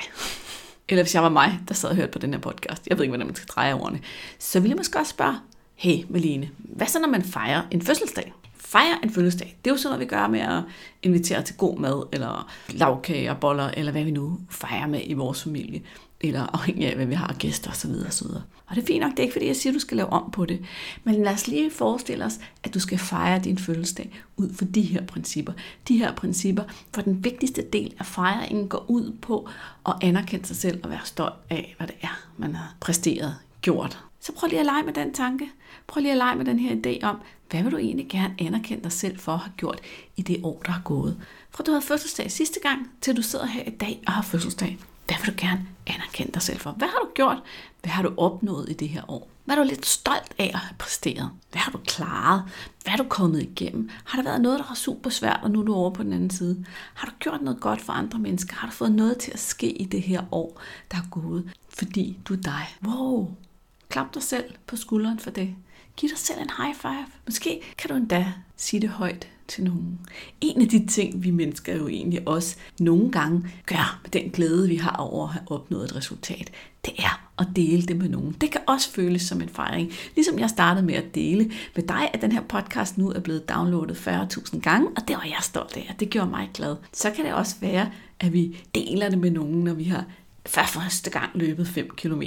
eller 0.88 1.02
hvis 1.02 1.14
jeg 1.14 1.22
var 1.22 1.28
mig, 1.28 1.60
der 1.68 1.74
sad 1.74 1.88
og 1.88 1.96
hørte 1.96 2.12
på 2.12 2.18
den 2.18 2.32
her 2.34 2.40
podcast, 2.40 2.86
jeg 2.86 2.98
ved 2.98 3.04
ikke, 3.04 3.10
hvordan 3.10 3.26
man 3.26 3.36
skal 3.36 3.48
dreje 3.48 3.74
ordene, 3.74 4.00
så 4.38 4.60
ville 4.60 4.70
jeg 4.70 4.76
måske 4.76 4.98
også 4.98 5.10
spørge, 5.10 5.36
hey 5.74 6.04
Malene, 6.08 6.50
hvad 6.58 6.86
så 6.86 6.98
når 6.98 7.08
man 7.08 7.22
fejrer 7.22 7.62
en 7.70 7.82
fødselsdag? 7.82 8.32
Fejre 8.66 8.98
en 9.02 9.10
fødselsdag. 9.10 9.58
Det 9.64 9.70
er 9.70 9.74
jo 9.74 9.78
sådan 9.78 9.90
noget, 9.90 10.00
vi 10.00 10.16
gør 10.16 10.28
med 10.28 10.40
at 10.40 10.62
invitere 11.02 11.42
til 11.42 11.56
god 11.56 11.78
mad, 11.78 12.08
eller 12.12 12.52
lavkager, 12.68 13.34
boller, 13.34 13.68
eller 13.68 13.92
hvad 13.92 14.04
vi 14.04 14.10
nu 14.10 14.38
fejrer 14.50 14.86
med 14.86 15.00
i 15.04 15.12
vores 15.12 15.42
familie, 15.42 15.82
eller 16.20 16.46
afhængig 16.52 16.86
af, 16.88 16.96
hvad 16.96 17.06
vi 17.06 17.14
har 17.14 17.26
af 17.26 17.38
gæster 17.38 17.70
osv. 17.70 17.90
osv. 18.08 18.26
Og 18.66 18.76
det 18.76 18.82
er 18.82 18.86
fint 18.86 19.00
nok, 19.00 19.10
det 19.10 19.18
er 19.18 19.22
ikke 19.22 19.32
fordi, 19.32 19.46
jeg 19.46 19.56
siger, 19.56 19.70
at 19.70 19.74
du 19.74 19.80
skal 19.80 19.96
lave 19.96 20.08
om 20.08 20.30
på 20.30 20.44
det. 20.44 20.64
Men 21.04 21.22
lad 21.22 21.32
os 21.32 21.48
lige 21.48 21.70
forestille 21.70 22.24
os, 22.24 22.38
at 22.64 22.74
du 22.74 22.80
skal 22.80 22.98
fejre 22.98 23.38
din 23.38 23.58
fødselsdag 23.58 24.20
ud 24.36 24.54
for 24.54 24.64
de 24.64 24.82
her 24.82 25.06
principper. 25.06 25.52
De 25.88 25.98
her 25.98 26.14
principper, 26.14 26.62
for 26.94 27.02
den 27.02 27.24
vigtigste 27.24 27.62
del 27.72 27.94
af 27.98 28.06
fejringen 28.06 28.68
går 28.68 28.84
ud 28.88 29.12
på 29.22 29.48
at 29.86 29.94
anerkende 30.00 30.46
sig 30.46 30.56
selv 30.56 30.80
og 30.82 30.90
være 30.90 31.00
stolt 31.04 31.34
af, 31.50 31.74
hvad 31.78 31.86
det 31.86 31.96
er, 32.02 32.28
man 32.36 32.54
har 32.54 32.74
præsteret, 32.80 33.36
gjort. 33.60 33.98
Så 34.20 34.32
prøv 34.32 34.48
lige 34.48 34.60
at 34.60 34.66
lege 34.66 34.82
med 34.82 34.92
den 34.92 35.14
tanke. 35.14 35.50
Prøv 35.86 36.00
lige 36.00 36.12
at 36.12 36.18
lege 36.18 36.36
med 36.36 36.44
den 36.44 36.58
her 36.58 36.76
idé 36.76 37.06
om, 37.06 37.20
hvad 37.50 37.62
vil 37.62 37.72
du 37.72 37.76
egentlig 37.76 38.06
gerne 38.08 38.34
anerkende 38.38 38.84
dig 38.84 38.92
selv 38.92 39.18
for 39.18 39.32
at 39.32 39.38
have 39.38 39.52
gjort 39.56 39.80
i 40.16 40.22
det 40.22 40.40
år, 40.42 40.62
der 40.66 40.72
er 40.72 40.80
gået? 40.84 41.20
Fra 41.50 41.64
du 41.64 41.70
havde 41.70 41.82
fødselsdag 41.82 42.30
sidste 42.30 42.60
gang, 42.62 42.90
til 43.00 43.16
du 43.16 43.22
sidder 43.22 43.46
her 43.46 43.62
i 43.62 43.70
dag 43.70 44.02
og 44.06 44.12
har 44.12 44.22
fødselsdag. 44.22 44.78
Hvad 45.06 45.16
vil 45.24 45.34
du 45.34 45.40
gerne 45.40 45.66
anerkende 45.86 46.32
dig 46.32 46.42
selv 46.42 46.58
for? 46.58 46.70
Hvad 46.70 46.88
har 46.88 46.98
du 46.98 47.08
gjort? 47.14 47.42
Hvad 47.82 47.90
har 47.90 48.02
du 48.02 48.12
opnået 48.16 48.70
i 48.70 48.72
det 48.72 48.88
her 48.88 49.10
år? 49.10 49.28
Hvad 49.44 49.56
er 49.56 49.62
du 49.62 49.68
lidt 49.68 49.86
stolt 49.86 50.34
af 50.38 50.50
at 50.54 50.58
have 50.58 50.76
præsteret? 50.78 51.30
Hvad 51.50 51.60
har 51.60 51.72
du 51.72 51.78
klaret? 51.78 52.42
Hvad 52.82 52.92
er 52.92 52.96
du 52.96 53.04
kommet 53.08 53.42
igennem? 53.42 53.90
Har 54.04 54.22
der 54.22 54.30
været 54.30 54.40
noget, 54.40 54.58
der 54.58 54.64
var 54.68 54.74
super 54.74 55.10
svært, 55.10 55.40
og 55.42 55.50
nu 55.50 55.60
er 55.60 55.64
du 55.64 55.74
over 55.74 55.90
på 55.90 56.02
den 56.02 56.12
anden 56.12 56.30
side? 56.30 56.64
Har 56.94 57.06
du 57.08 57.12
gjort 57.18 57.42
noget 57.42 57.60
godt 57.60 57.80
for 57.80 57.92
andre 57.92 58.18
mennesker? 58.18 58.54
Har 58.54 58.68
du 58.68 58.72
fået 58.72 58.92
noget 58.92 59.18
til 59.18 59.30
at 59.30 59.38
ske 59.38 59.72
i 59.72 59.84
det 59.84 60.02
her 60.02 60.22
år, 60.32 60.60
der 60.90 60.96
er 60.96 61.08
gået, 61.10 61.52
fordi 61.68 62.18
du 62.24 62.34
er 62.34 62.38
dig? 62.38 62.66
Wow! 62.86 63.30
Klap 63.88 64.14
dig 64.14 64.22
selv 64.22 64.44
på 64.66 64.76
skulderen 64.76 65.18
for 65.18 65.30
det. 65.30 65.54
Giv 65.96 66.08
dig 66.08 66.18
selv 66.18 66.40
en 66.40 66.50
high 66.58 66.74
five. 66.74 67.06
Måske 67.26 67.60
kan 67.78 67.90
du 67.90 67.96
endda 67.96 68.32
sige 68.56 68.80
det 68.80 68.88
højt 68.88 69.28
til 69.48 69.64
nogen. 69.64 70.00
En 70.40 70.62
af 70.62 70.68
de 70.68 70.86
ting, 70.86 71.22
vi 71.22 71.30
mennesker 71.30 71.76
jo 71.76 71.88
egentlig 71.88 72.28
også 72.28 72.56
nogle 72.80 73.12
gange 73.12 73.44
gør 73.66 74.00
med 74.02 74.10
den 74.10 74.30
glæde, 74.30 74.68
vi 74.68 74.76
har 74.76 74.96
over 74.96 75.26
at 75.26 75.32
have 75.32 75.50
opnået 75.50 75.84
et 75.84 75.96
resultat, 75.96 76.52
det 76.84 76.94
er 76.98 77.30
at 77.38 77.46
dele 77.56 77.82
det 77.82 77.96
med 77.96 78.08
nogen. 78.08 78.32
Det 78.40 78.50
kan 78.50 78.60
også 78.66 78.90
føles 78.90 79.22
som 79.22 79.42
en 79.42 79.48
fejring. 79.48 79.92
Ligesom 80.14 80.38
jeg 80.38 80.50
startede 80.50 80.86
med 80.86 80.94
at 80.94 81.14
dele 81.14 81.50
med 81.76 81.84
dig, 81.88 82.10
at 82.14 82.22
den 82.22 82.32
her 82.32 82.42
podcast 82.42 82.98
nu 82.98 83.10
er 83.10 83.20
blevet 83.20 83.48
downloadet 83.48 84.08
40.000 84.08 84.60
gange, 84.60 84.88
og 84.96 85.08
det 85.08 85.16
var 85.16 85.24
jeg 85.24 85.38
stolt 85.40 85.76
af, 85.76 85.86
og 85.90 86.00
det 86.00 86.10
gjorde 86.10 86.30
mig 86.30 86.50
glad. 86.54 86.76
Så 86.92 87.10
kan 87.10 87.24
det 87.24 87.34
også 87.34 87.56
være, 87.60 87.90
at 88.20 88.32
vi 88.32 88.58
deler 88.74 89.08
det 89.08 89.18
med 89.18 89.30
nogen, 89.30 89.64
når 89.64 89.74
vi 89.74 89.84
har 89.84 90.04
for 90.46 90.62
første 90.62 91.10
gang 91.10 91.30
løbet 91.34 91.68
5 91.68 91.90
km 91.96 92.22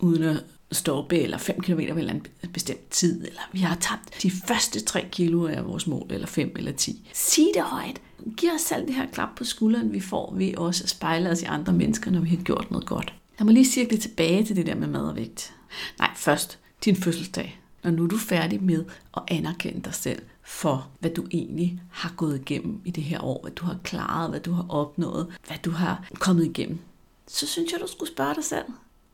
uden 0.00 0.22
at 0.22 0.44
stoppe, 0.72 1.18
eller 1.18 1.38
5 1.38 1.60
km 1.60 1.78
ved 1.78 2.10
en 2.10 2.26
bestemt 2.52 2.90
tid, 2.90 3.26
eller 3.26 3.40
vi 3.52 3.58
har 3.58 3.74
tabt 3.74 4.22
de 4.22 4.30
første 4.30 4.80
3 4.80 5.06
kilo 5.12 5.46
af 5.46 5.66
vores 5.66 5.86
mål, 5.86 6.06
eller 6.10 6.26
5 6.26 6.52
eller 6.56 6.72
10. 6.72 7.08
Sig 7.12 7.44
det 7.54 7.62
højt. 7.62 8.00
Giv 8.36 8.50
os 8.54 8.60
selv 8.60 8.86
det 8.86 8.94
her 8.94 9.06
klap 9.12 9.28
på 9.36 9.44
skulderen, 9.44 9.92
vi 9.92 10.00
får 10.00 10.34
ved 10.36 10.56
også 10.56 10.84
at 10.84 10.90
spejle 10.90 11.30
os 11.30 11.42
i 11.42 11.44
andre 11.44 11.72
mennesker, 11.72 12.10
når 12.10 12.20
vi 12.20 12.28
har 12.28 12.36
gjort 12.36 12.70
noget 12.70 12.86
godt. 12.86 13.14
Lad 13.38 13.44
må 13.44 13.52
lige 13.52 13.64
cirkle 13.64 13.98
tilbage 13.98 14.44
til 14.44 14.56
det 14.56 14.66
der 14.66 14.74
med 14.74 14.88
mad 14.88 15.00
og 15.00 15.16
vægt. 15.16 15.54
Nej, 15.98 16.10
først 16.16 16.58
din 16.84 16.96
fødselsdag. 16.96 17.60
Når 17.84 17.90
nu 17.90 18.04
er 18.04 18.08
du 18.08 18.18
færdig 18.18 18.62
med 18.62 18.84
at 19.16 19.22
anerkende 19.28 19.82
dig 19.82 19.94
selv 19.94 20.22
for, 20.42 20.88
hvad 20.98 21.10
du 21.10 21.26
egentlig 21.30 21.82
har 21.90 22.14
gået 22.16 22.40
igennem 22.40 22.80
i 22.84 22.90
det 22.90 23.04
her 23.04 23.24
år, 23.24 23.40
hvad 23.42 23.52
du 23.52 23.64
har 23.64 23.76
klaret, 23.84 24.30
hvad 24.30 24.40
du 24.40 24.52
har 24.52 24.66
opnået, 24.68 25.26
hvad 25.46 25.56
du 25.64 25.70
har 25.70 26.08
kommet 26.14 26.44
igennem, 26.44 26.78
så 27.26 27.46
synes 27.46 27.72
jeg, 27.72 27.80
du 27.80 27.86
skulle 27.86 28.12
spørge 28.12 28.34
dig 28.34 28.44
selv, 28.44 28.64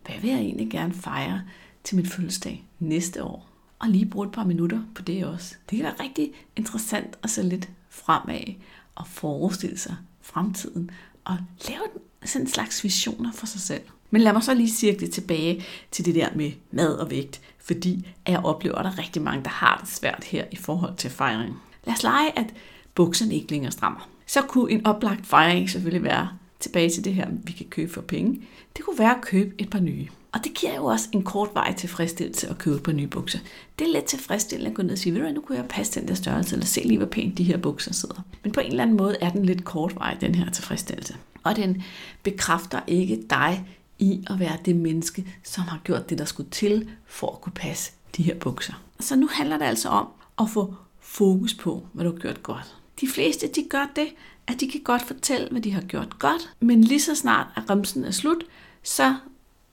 hvad 0.07 0.21
vil 0.21 0.31
jeg 0.31 0.41
egentlig 0.41 0.71
gerne 0.71 0.95
fejre 0.95 1.43
til 1.85 1.97
min 1.97 2.07
fødselsdag 2.07 2.65
næste 2.79 3.25
år? 3.25 3.49
Og 3.79 3.89
lige 3.89 4.07
bruge 4.07 4.27
et 4.27 4.33
par 4.33 4.45
minutter 4.45 4.81
på 4.95 5.03
det 5.03 5.25
også. 5.25 5.55
Det 5.71 5.77
kan 5.77 5.85
være 5.85 6.05
rigtig 6.05 6.33
interessant 6.57 7.19
at 7.23 7.31
se 7.31 7.43
lidt 7.43 7.69
fremad 7.91 8.55
og 8.95 9.07
forestille 9.07 9.79
sig 9.79 9.97
fremtiden 10.23 10.91
og 11.25 11.37
lave 11.69 11.83
sådan 12.25 12.47
en 12.47 12.51
slags 12.51 12.85
visioner 12.85 13.33
for 13.33 13.47
sig 13.47 13.61
selv. 13.61 13.83
Men 14.11 14.23
lad 14.23 14.33
mig 14.33 14.43
så 14.43 14.55
lige 14.55 14.71
cirkle 14.71 15.07
det 15.07 15.15
tilbage 15.15 15.65
til 15.91 16.05
det 16.05 16.15
der 16.15 16.29
med 16.35 16.53
mad 16.71 16.95
og 16.95 17.11
vægt, 17.11 17.41
fordi 17.59 18.09
jeg 18.29 18.45
oplever, 18.45 18.77
at 18.77 18.85
der 18.85 18.91
er 18.91 18.99
rigtig 18.99 19.23
mange, 19.23 19.45
der 19.45 19.51
har 19.51 19.79
det 19.81 19.89
svært 19.89 20.25
her 20.25 20.45
i 20.53 20.57
forhold 20.57 20.97
til 20.97 21.11
fejring. 21.11 21.57
Lad 21.85 21.95
os 21.95 22.03
lege, 22.03 22.39
at 22.39 22.55
bukserne 22.95 23.35
ikke 23.35 23.51
længere 23.51 23.73
strammer. 23.73 24.09
Så 24.27 24.43
kunne 24.43 24.73
en 24.73 24.87
oplagt 24.87 25.27
fejring 25.27 25.71
selvfølgelig 25.71 26.05
være 26.05 26.29
tilbage 26.61 26.91
til 26.91 27.05
det 27.05 27.15
her, 27.15 27.29
vi 27.45 27.53
kan 27.53 27.67
købe 27.67 27.93
for 27.93 28.01
penge. 28.01 28.43
Det 28.77 28.85
kunne 28.85 28.99
være 28.99 29.17
at 29.17 29.23
købe 29.23 29.55
et 29.59 29.71
par 29.71 29.81
nye. 29.81 30.09
Og 30.33 30.45
det 30.45 30.55
giver 30.55 30.75
jo 30.75 30.85
også 30.85 31.09
en 31.13 31.23
kort 31.23 31.49
vej 31.55 31.75
til 31.75 31.89
fristillelse 31.89 32.49
at 32.49 32.59
købe 32.59 32.77
et 32.77 32.83
par 32.83 32.93
nye 32.93 33.07
bukser. 33.07 33.39
Det 33.79 33.87
er 33.89 33.93
lidt 33.93 34.05
tilfredsstillende 34.05 34.71
at 34.71 34.77
gå 34.77 34.83
ned 34.83 34.93
og 34.93 34.99
sige, 34.99 35.13
ved 35.13 35.21
du 35.21 35.25
hvad, 35.25 35.35
nu 35.35 35.41
kunne 35.41 35.59
jeg 35.59 35.69
passe 35.69 36.01
den 36.01 36.09
der 36.09 36.15
størrelse, 36.15 36.55
eller 36.55 36.67
se 36.67 36.81
lige, 36.81 36.99
hvor 36.99 37.07
pænt 37.07 37.39
de 37.39 37.45
her 37.45 37.57
bukser 37.57 37.93
sidder. 37.93 38.23
Men 38.43 38.53
på 38.53 38.61
en 38.61 38.67
eller 38.67 38.83
anden 38.83 38.97
måde 38.97 39.17
er 39.21 39.31
den 39.31 39.45
lidt 39.45 39.65
kort 39.65 39.95
vej, 39.95 40.17
den 40.21 40.35
her 40.35 40.51
tilfredsstillelse. 40.51 41.17
Og 41.45 41.57
den 41.57 41.83
bekræfter 42.23 42.81
ikke 42.87 43.23
dig 43.31 43.65
i 43.99 44.25
at 44.31 44.41
være 44.41 44.57
det 44.65 44.77
menneske, 44.77 45.27
som 45.43 45.65
har 45.65 45.81
gjort 45.85 46.11
det, 46.11 46.19
der 46.19 46.25
skulle 46.25 46.51
til 46.51 46.89
for 47.07 47.33
at 47.33 47.41
kunne 47.41 47.53
passe 47.53 47.93
de 48.17 48.23
her 48.23 48.35
bukser. 48.35 48.83
Så 49.01 49.17
nu 49.17 49.29
handler 49.33 49.59
det 49.59 49.65
altså 49.65 49.89
om 49.89 50.07
at 50.39 50.51
få 50.51 50.75
fokus 51.01 51.55
på, 51.55 51.87
hvad 51.93 52.05
du 52.05 52.13
har 52.13 52.19
gjort 52.19 52.43
godt. 52.43 52.77
De 53.01 53.09
fleste, 53.09 53.47
de 53.47 53.67
gør 53.71 53.91
det, 53.97 54.09
at 54.47 54.61
de 54.61 54.71
kan 54.71 54.81
godt 54.81 55.03
fortælle, 55.03 55.49
hvad 55.51 55.61
de 55.61 55.73
har 55.73 55.83
gjort 55.83 56.19
godt, 56.19 56.51
men 56.61 56.85
lige 56.85 57.01
så 57.01 57.15
snart 57.15 57.47
at 57.57 57.71
remsen 57.71 58.05
er 58.05 58.11
slut, 58.11 58.45
så 58.83 59.15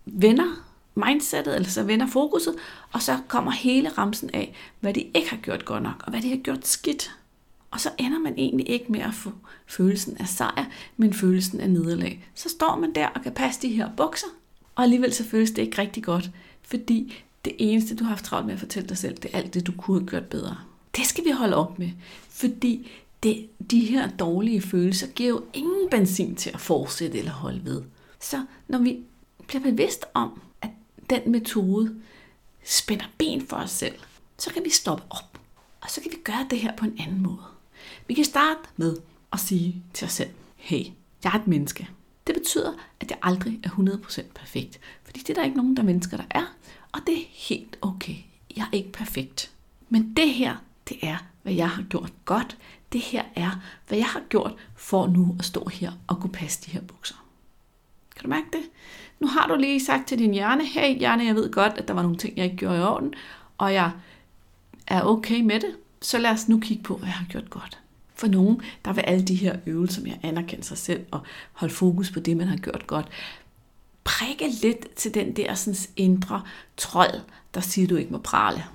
vender 0.05 0.65
mindsetet, 0.95 1.55
eller 1.55 1.69
så 1.69 1.83
vender 1.83 2.07
fokuset, 2.07 2.55
og 2.91 3.01
så 3.01 3.19
kommer 3.27 3.51
hele 3.51 3.89
ramsen 3.89 4.29
af, 4.33 4.55
hvad 4.79 4.93
de 4.93 5.01
ikke 5.01 5.29
har 5.29 5.37
gjort 5.37 5.65
godt 5.65 5.83
nok, 5.83 6.03
og 6.03 6.09
hvad 6.09 6.21
de 6.21 6.29
har 6.29 6.37
gjort 6.37 6.67
skidt. 6.67 7.15
Og 7.71 7.79
så 7.79 7.89
ender 7.97 8.19
man 8.19 8.33
egentlig 8.37 8.69
ikke 8.69 8.91
med 8.91 8.99
at 8.99 9.13
få 9.13 9.31
følelsen 9.67 10.17
af 10.17 10.27
sejr, 10.27 10.65
men 10.97 11.13
følelsen 11.13 11.59
af 11.59 11.69
nederlag. 11.69 12.27
Så 12.35 12.49
står 12.49 12.75
man 12.75 12.95
der 12.95 13.07
og 13.07 13.21
kan 13.21 13.31
passe 13.31 13.61
de 13.61 13.67
her 13.67 13.89
bukser, 13.97 14.27
og 14.75 14.83
alligevel 14.83 15.13
så 15.13 15.23
føles 15.23 15.51
det 15.51 15.61
ikke 15.61 15.81
rigtig 15.81 16.03
godt, 16.03 16.29
fordi 16.61 17.23
det 17.45 17.53
eneste, 17.57 17.95
du 17.95 18.03
har 18.03 18.09
haft 18.09 18.25
travlt 18.25 18.45
med 18.45 18.53
at 18.53 18.59
fortælle 18.59 18.89
dig 18.89 18.97
selv, 18.97 19.17
det 19.17 19.31
er 19.33 19.37
alt 19.37 19.53
det, 19.53 19.67
du 19.67 19.71
kunne 19.77 19.99
have 19.99 20.09
gjort 20.09 20.25
bedre. 20.25 20.57
Det 20.95 21.05
skal 21.05 21.25
vi 21.25 21.31
holde 21.31 21.55
op 21.55 21.79
med, 21.79 21.89
fordi 22.29 22.91
det, 23.23 23.49
de 23.71 23.79
her 23.85 24.09
dårlige 24.09 24.61
følelser 24.61 25.07
giver 25.07 25.29
jo 25.29 25.43
ingen 25.53 25.89
benzin 25.89 26.35
til 26.35 26.49
at 26.53 26.59
fortsætte 26.59 27.17
eller 27.17 27.31
holde 27.31 27.65
ved. 27.65 27.83
Så 28.19 28.45
når 28.67 28.79
vi 28.79 28.99
bliver 29.47 29.63
bevidst 29.63 30.05
om, 30.13 30.41
at 30.61 30.69
den 31.09 31.31
metode 31.31 31.95
spænder 32.63 33.05
ben 33.17 33.47
for 33.47 33.57
os 33.57 33.71
selv, 33.71 33.95
så 34.37 34.49
kan 34.53 34.65
vi 34.65 34.69
stoppe 34.69 35.03
op. 35.09 35.39
Og 35.81 35.89
så 35.89 36.01
kan 36.01 36.11
vi 36.11 36.17
gøre 36.23 36.47
det 36.49 36.59
her 36.59 36.75
på 36.75 36.85
en 36.85 36.95
anden 36.99 37.23
måde. 37.23 37.43
Vi 38.07 38.13
kan 38.13 38.25
starte 38.25 38.59
med 38.77 38.97
at 39.33 39.39
sige 39.39 39.83
til 39.93 40.05
os 40.05 40.11
selv, 40.11 40.29
hey, 40.55 40.85
jeg 41.23 41.33
er 41.33 41.39
et 41.39 41.47
menneske. 41.47 41.89
Det 42.27 42.35
betyder, 42.35 42.73
at 42.99 43.09
jeg 43.09 43.19
aldrig 43.21 43.59
er 43.63 43.69
100% 43.69 44.21
perfekt. 44.35 44.79
Fordi 45.03 45.19
det 45.19 45.29
er 45.29 45.33
der 45.33 45.43
ikke 45.43 45.57
nogen 45.57 45.77
der 45.77 45.83
mennesker, 45.83 46.17
der 46.17 46.23
er. 46.31 46.55
Og 46.91 46.99
det 47.07 47.17
er 47.17 47.25
helt 47.29 47.77
okay. 47.81 48.15
Jeg 48.57 48.63
er 48.73 48.77
ikke 48.77 48.91
perfekt. 48.91 49.51
Men 49.89 50.13
det 50.15 50.29
her, 50.29 50.55
det 50.89 50.97
er, 51.01 51.17
hvad 51.43 51.53
jeg 51.53 51.69
har 51.69 51.83
gjort 51.83 52.13
godt. 52.25 52.57
Det 52.93 53.01
her 53.01 53.23
er, 53.35 53.61
hvad 53.87 53.97
jeg 53.97 54.07
har 54.07 54.21
gjort 54.29 54.53
for 54.75 55.07
nu 55.07 55.35
at 55.39 55.45
stå 55.45 55.69
her 55.73 55.91
og 56.07 56.19
kunne 56.19 56.31
passe 56.31 56.61
de 56.65 56.71
her 56.71 56.81
bukser. 56.81 57.15
Kan 58.15 58.23
du 58.23 58.29
mærke 58.29 58.47
det? 58.53 58.61
Nu 59.19 59.27
har 59.27 59.47
du 59.47 59.55
lige 59.55 59.85
sagt 59.85 60.07
til 60.07 60.19
din 60.19 60.33
hjerne, 60.33 60.65
hey 60.65 60.99
hjerne, 60.99 61.25
jeg 61.25 61.35
ved 61.35 61.51
godt, 61.51 61.73
at 61.73 61.87
der 61.87 61.93
var 61.93 62.01
nogle 62.01 62.17
ting, 62.17 62.37
jeg 62.37 62.45
ikke 62.45 62.57
gjorde 62.57 62.77
i 62.77 62.81
orden, 62.81 63.13
og 63.57 63.73
jeg 63.73 63.91
er 64.87 65.01
okay 65.01 65.41
med 65.41 65.59
det, 65.59 65.75
så 66.01 66.17
lad 66.17 66.31
os 66.31 66.49
nu 66.49 66.59
kigge 66.59 66.83
på, 66.83 66.97
hvad 66.97 67.07
jeg 67.07 67.15
har 67.15 67.25
gjort 67.25 67.49
godt. 67.49 67.79
For 68.15 68.27
nogen, 68.27 68.61
der 68.85 68.93
vil 68.93 69.01
alle 69.01 69.23
de 69.23 69.35
her 69.35 69.55
øvelser 69.65 70.01
med 70.01 70.11
at 70.11 70.19
anerkende 70.23 70.63
sig 70.63 70.77
selv 70.77 71.05
og 71.11 71.19
holde 71.53 71.73
fokus 71.73 72.11
på 72.11 72.19
det, 72.19 72.37
man 72.37 72.47
har 72.47 72.57
gjort 72.57 72.87
godt, 72.87 73.07
prikke 74.03 74.47
lidt 74.61 74.95
til 74.95 75.13
den 75.13 75.35
der 75.35 75.53
sådan, 75.53 75.77
indre 75.95 76.41
trold, 76.77 77.21
der 77.53 77.61
siger, 77.61 77.87
du 77.87 77.95
ikke 77.95 78.11
må 78.11 78.17
prale. 78.17 78.65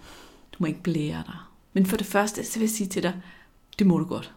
Du 0.53 0.57
må 0.59 0.67
ikke 0.67 0.83
blære 0.83 1.23
dig. 1.27 1.37
Men 1.73 1.87
for 1.87 1.97
det 1.97 2.07
første, 2.07 2.45
så 2.45 2.59
vil 2.59 2.67
jeg 2.67 2.71
sige 2.71 2.89
til 2.89 3.03
dig, 3.03 3.15
det 3.79 3.87
må 3.87 3.99
du 3.99 4.05
godt. 4.05 4.33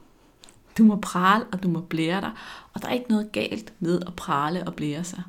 Du 0.77 0.83
må 0.83 0.95
prale, 0.95 1.45
og 1.51 1.63
du 1.63 1.67
må 1.67 1.81
blære 1.81 2.21
dig. 2.21 2.31
Og 2.73 2.81
der 2.81 2.87
er 2.87 2.93
ikke 2.93 3.09
noget 3.09 3.31
galt 3.31 3.73
med 3.79 4.01
at 4.07 4.13
prale 4.13 4.67
og 4.67 4.73
blære 4.73 5.03
sig. 5.03 5.23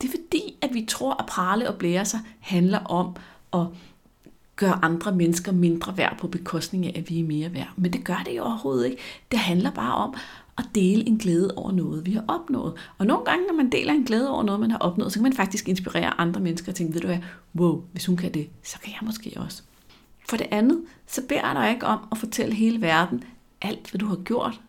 Det 0.00 0.08
er 0.08 0.12
fordi, 0.18 0.56
at 0.62 0.74
vi 0.74 0.84
tror, 0.88 1.16
at 1.20 1.26
prale 1.26 1.68
og 1.68 1.74
blære 1.78 2.04
sig 2.04 2.20
handler 2.40 2.78
om 2.78 3.16
at 3.52 3.66
gøre 4.56 4.84
andre 4.84 5.12
mennesker 5.12 5.52
mindre 5.52 5.96
værd 5.96 6.18
på 6.18 6.28
bekostning 6.28 6.86
af, 6.86 6.92
at 6.96 7.10
vi 7.10 7.20
er 7.20 7.24
mere 7.24 7.54
værd. 7.54 7.72
Men 7.76 7.92
det 7.92 8.04
gør 8.04 8.22
det 8.26 8.36
jo 8.36 8.42
overhovedet 8.42 8.86
ikke. 8.86 9.02
Det 9.30 9.38
handler 9.38 9.70
bare 9.70 9.94
om 9.94 10.14
at 10.58 10.64
dele 10.74 11.08
en 11.08 11.18
glæde 11.18 11.54
over 11.56 11.72
noget, 11.72 12.06
vi 12.06 12.12
har 12.12 12.24
opnået. 12.28 12.74
Og 12.98 13.06
nogle 13.06 13.24
gange, 13.24 13.46
når 13.46 13.54
man 13.54 13.72
deler 13.72 13.92
en 13.92 14.04
glæde 14.04 14.30
over 14.30 14.42
noget, 14.42 14.60
man 14.60 14.70
har 14.70 14.78
opnået, 14.78 15.12
så 15.12 15.18
kan 15.18 15.22
man 15.22 15.32
faktisk 15.32 15.68
inspirere 15.68 16.20
andre 16.20 16.40
mennesker 16.40 16.72
og 16.72 16.76
tænke, 16.76 16.94
ved 16.94 17.00
du 17.00 17.06
hvad, 17.06 17.18
wow, 17.56 17.82
hvis 17.92 18.06
hun 18.06 18.16
kan 18.16 18.34
det, 18.34 18.48
så 18.62 18.78
kan 18.80 18.92
jeg 18.92 19.00
måske 19.02 19.32
også. 19.36 19.62
For 20.28 20.36
det 20.36 20.46
andet, 20.50 20.82
så 21.06 21.22
beder 21.28 21.46
jeg 21.46 21.54
dig 21.54 21.70
ikke 21.70 21.86
om 21.86 22.08
at 22.12 22.18
fortælle 22.18 22.54
hele 22.54 22.80
verden 22.80 23.24
alt, 23.62 23.90
hvad 23.90 23.98
du 23.98 24.06
har 24.06 24.16
gjort 24.16 24.60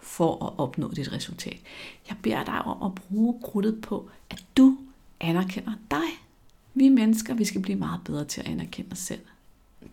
for 0.00 0.46
at 0.46 0.58
opnå 0.58 0.90
dit 0.90 1.12
resultat. 1.12 1.56
Jeg 2.08 2.16
beder 2.22 2.44
dig 2.44 2.62
om 2.62 2.82
at 2.82 2.94
bruge 2.94 3.40
krudtet 3.42 3.80
på, 3.80 4.10
at 4.30 4.44
du 4.56 4.78
anerkender 5.20 5.72
dig. 5.90 6.08
Vi 6.74 6.88
mennesker, 6.88 7.34
vi 7.34 7.44
skal 7.44 7.62
blive 7.62 7.78
meget 7.78 8.00
bedre 8.04 8.24
til 8.24 8.40
at 8.40 8.46
anerkende 8.46 8.92
os 8.92 8.98
selv. 8.98 9.20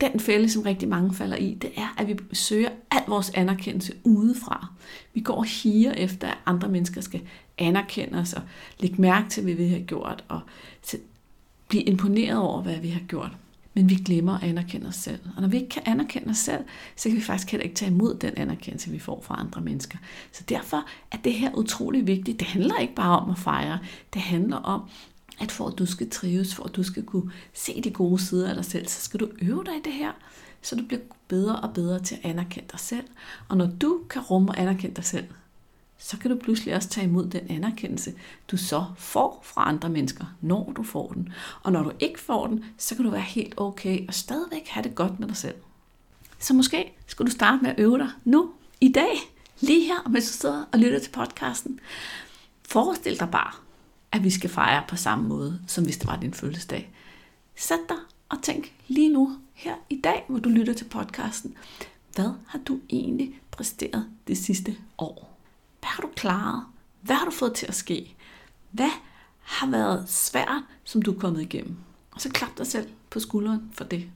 Den 0.01 0.19
fælde, 0.19 0.49
som 0.49 0.61
rigtig 0.61 0.89
mange 0.89 1.13
falder 1.13 1.37
i, 1.37 1.53
det 1.53 1.71
er, 1.77 1.95
at 1.97 2.07
vi 2.07 2.17
søger 2.33 2.69
al 2.91 3.03
vores 3.07 3.29
anerkendelse 3.29 3.93
udefra. 4.03 4.67
Vi 5.13 5.21
går 5.21 5.35
og 5.35 5.45
higer 5.45 5.91
efter, 5.91 6.27
at 6.27 6.37
andre 6.45 6.69
mennesker 6.69 7.01
skal 7.01 7.21
anerkende 7.57 8.19
os 8.19 8.33
og 8.33 8.41
lægge 8.79 9.01
mærke 9.01 9.29
til, 9.29 9.43
hvad 9.43 9.53
vi 9.53 9.67
har 9.67 9.79
gjort, 9.79 10.23
og 10.27 10.41
blive 11.67 11.83
imponeret 11.83 12.37
over, 12.37 12.61
hvad 12.61 12.79
vi 12.79 12.89
har 12.89 13.01
gjort 13.07 13.31
men 13.73 13.89
vi 13.89 13.95
glemmer 13.95 14.37
at 14.37 14.43
anerkende 14.43 14.87
os 14.87 14.95
selv. 14.95 15.19
Og 15.35 15.41
når 15.41 15.49
vi 15.49 15.57
ikke 15.57 15.69
kan 15.69 15.83
anerkende 15.85 16.29
os 16.29 16.37
selv, 16.37 16.63
så 16.95 17.09
kan 17.09 17.17
vi 17.17 17.21
faktisk 17.21 17.51
heller 17.51 17.63
ikke 17.63 17.75
tage 17.75 17.91
imod 17.91 18.15
den 18.15 18.33
anerkendelse, 18.37 18.91
vi 18.91 18.99
får 18.99 19.21
fra 19.21 19.39
andre 19.39 19.61
mennesker. 19.61 19.97
Så 20.31 20.43
derfor 20.49 20.85
er 21.11 21.17
det 21.17 21.33
her 21.33 21.53
utrolig 21.53 22.07
vigtigt. 22.07 22.39
Det 22.39 22.47
handler 22.47 22.77
ikke 22.77 22.95
bare 22.95 23.19
om 23.19 23.29
at 23.29 23.37
fejre. 23.37 23.79
Det 24.13 24.21
handler 24.21 24.57
om, 24.57 24.89
at 25.41 25.51
for 25.51 25.67
at 25.67 25.79
du 25.79 25.85
skal 25.85 26.09
trives, 26.09 26.55
for 26.55 26.63
at 26.63 26.75
du 26.75 26.83
skal 26.83 27.03
kunne 27.03 27.31
se 27.53 27.81
de 27.81 27.91
gode 27.91 28.21
sider 28.21 28.49
af 28.49 28.55
dig 28.55 28.65
selv, 28.65 28.87
så 28.87 29.01
skal 29.01 29.19
du 29.19 29.29
øve 29.41 29.63
dig 29.63 29.73
i 29.73 29.81
det 29.83 29.93
her, 29.93 30.11
så 30.61 30.75
du 30.75 30.85
bliver 30.85 31.01
bedre 31.27 31.59
og 31.59 31.73
bedre 31.73 31.99
til 31.99 32.15
at 32.15 32.29
anerkende 32.29 32.67
dig 32.71 32.79
selv. 32.79 33.05
Og 33.49 33.57
når 33.57 33.69
du 33.81 34.01
kan 34.09 34.21
rumme 34.21 34.49
og 34.49 34.59
anerkende 34.59 34.95
dig 34.95 35.05
selv, 35.05 35.25
så 36.03 36.17
kan 36.17 36.31
du 36.31 36.37
pludselig 36.37 36.75
også 36.75 36.89
tage 36.89 37.07
imod 37.07 37.25
den 37.25 37.51
anerkendelse, 37.51 38.13
du 38.51 38.57
så 38.57 38.85
får 38.97 39.41
fra 39.43 39.67
andre 39.67 39.89
mennesker, 39.89 40.25
når 40.41 40.73
du 40.75 40.83
får 40.83 41.11
den. 41.11 41.33
Og 41.63 41.71
når 41.71 41.83
du 41.83 41.91
ikke 41.99 42.19
får 42.19 42.47
den, 42.47 42.65
så 42.77 42.95
kan 42.95 43.05
du 43.05 43.11
være 43.11 43.21
helt 43.21 43.53
okay 43.57 44.07
og 44.07 44.13
stadigvæk 44.13 44.67
have 44.67 44.83
det 44.83 44.95
godt 44.95 45.19
med 45.19 45.27
dig 45.27 45.37
selv. 45.37 45.55
Så 46.39 46.53
måske 46.53 46.93
skulle 47.07 47.31
du 47.31 47.35
starte 47.35 47.63
med 47.63 47.69
at 47.69 47.79
øve 47.79 47.97
dig 47.97 48.09
nu, 48.23 48.51
i 48.81 48.91
dag, 48.91 49.17
lige 49.59 49.85
her, 49.87 50.09
mens 50.09 50.31
du 50.31 50.33
sidder 50.33 50.65
og 50.71 50.79
lytter 50.79 50.99
til 50.99 51.09
podcasten. 51.09 51.79
Forestil 52.67 53.19
dig 53.19 53.29
bare, 53.31 53.51
at 54.11 54.23
vi 54.23 54.29
skal 54.29 54.49
fejre 54.49 54.83
på 54.87 54.95
samme 54.95 55.27
måde, 55.27 55.59
som 55.67 55.83
hvis 55.83 55.97
det 55.97 56.07
var 56.07 56.15
din 56.15 56.33
fødselsdag. 56.33 56.91
Sæt 57.55 57.79
dig 57.89 57.97
og 58.29 58.37
tænk 58.41 58.73
lige 58.87 59.09
nu, 59.09 59.37
her 59.53 59.75
i 59.89 60.01
dag, 60.03 60.25
hvor 60.29 60.39
du 60.39 60.49
lytter 60.49 60.73
til 60.73 60.85
podcasten. 60.85 61.57
Hvad 62.15 62.29
har 62.47 62.59
du 62.59 62.79
egentlig 62.89 63.39
præsteret 63.51 64.05
det 64.27 64.37
sidste 64.37 64.75
år? 64.97 65.30
Klaret? 66.21 66.63
Hvad 67.01 67.15
har 67.15 67.25
du 67.25 67.31
fået 67.31 67.53
til 67.53 67.65
at 67.65 67.75
ske? 67.75 68.15
Hvad 68.71 68.89
har 69.41 69.67
været 69.67 70.09
svært, 70.09 70.63
som 70.83 71.01
du 71.01 71.13
er 71.13 71.19
kommet 71.19 71.41
igennem? 71.41 71.75
Og 72.11 72.21
så 72.21 72.29
klap 72.29 72.57
dig 72.57 72.67
selv 72.67 72.89
på 73.09 73.19
skulderen 73.19 73.69
for 73.73 73.83
det. 73.83 74.09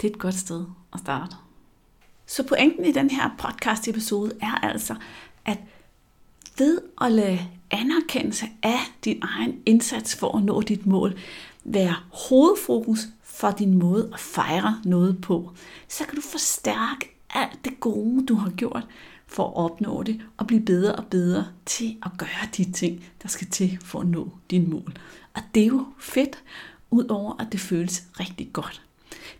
Det 0.00 0.08
er 0.08 0.12
et 0.12 0.18
godt 0.18 0.34
sted 0.34 0.64
at 0.92 1.00
starte. 1.00 1.36
Så 2.26 2.42
pointen 2.42 2.84
i 2.84 2.92
den 2.92 3.10
her 3.10 3.30
podcast 3.38 3.88
episode 3.88 4.32
er 4.40 4.54
altså, 4.54 4.94
at 5.44 5.58
ved 6.58 6.80
at 7.00 7.12
lade 7.12 7.40
anerkendelse 7.70 8.46
af 8.62 8.80
din 9.04 9.22
egen 9.22 9.62
indsats 9.66 10.16
for 10.16 10.36
at 10.36 10.44
nå 10.44 10.60
dit 10.60 10.86
mål 10.86 11.18
være 11.64 11.96
hovedfokus 12.28 13.00
for 13.22 13.50
din 13.50 13.78
måde 13.78 14.10
at 14.12 14.20
fejre 14.20 14.80
noget 14.84 15.20
på, 15.20 15.52
så 15.88 16.04
kan 16.04 16.14
du 16.16 16.22
forstærke 16.22 17.16
alt 17.30 17.64
det 17.64 17.80
gode, 17.80 18.26
du 18.26 18.34
har 18.34 18.50
gjort 18.50 18.86
for 19.32 19.46
at 19.46 19.56
opnå 19.56 20.02
det, 20.02 20.20
og 20.36 20.46
blive 20.46 20.60
bedre 20.60 20.94
og 20.94 21.06
bedre 21.06 21.46
til 21.66 21.96
at 22.02 22.10
gøre 22.18 22.48
de 22.56 22.72
ting, 22.72 23.04
der 23.22 23.28
skal 23.28 23.46
til 23.46 23.78
for 23.84 24.00
at 24.00 24.06
nå 24.06 24.30
dine 24.50 24.66
mål. 24.66 24.92
Og 25.34 25.42
det 25.54 25.62
er 25.62 25.66
jo 25.66 25.86
fedt, 25.98 26.42
udover 26.90 27.40
at 27.40 27.46
det 27.52 27.60
føles 27.60 28.02
rigtig 28.20 28.50
godt. 28.52 28.82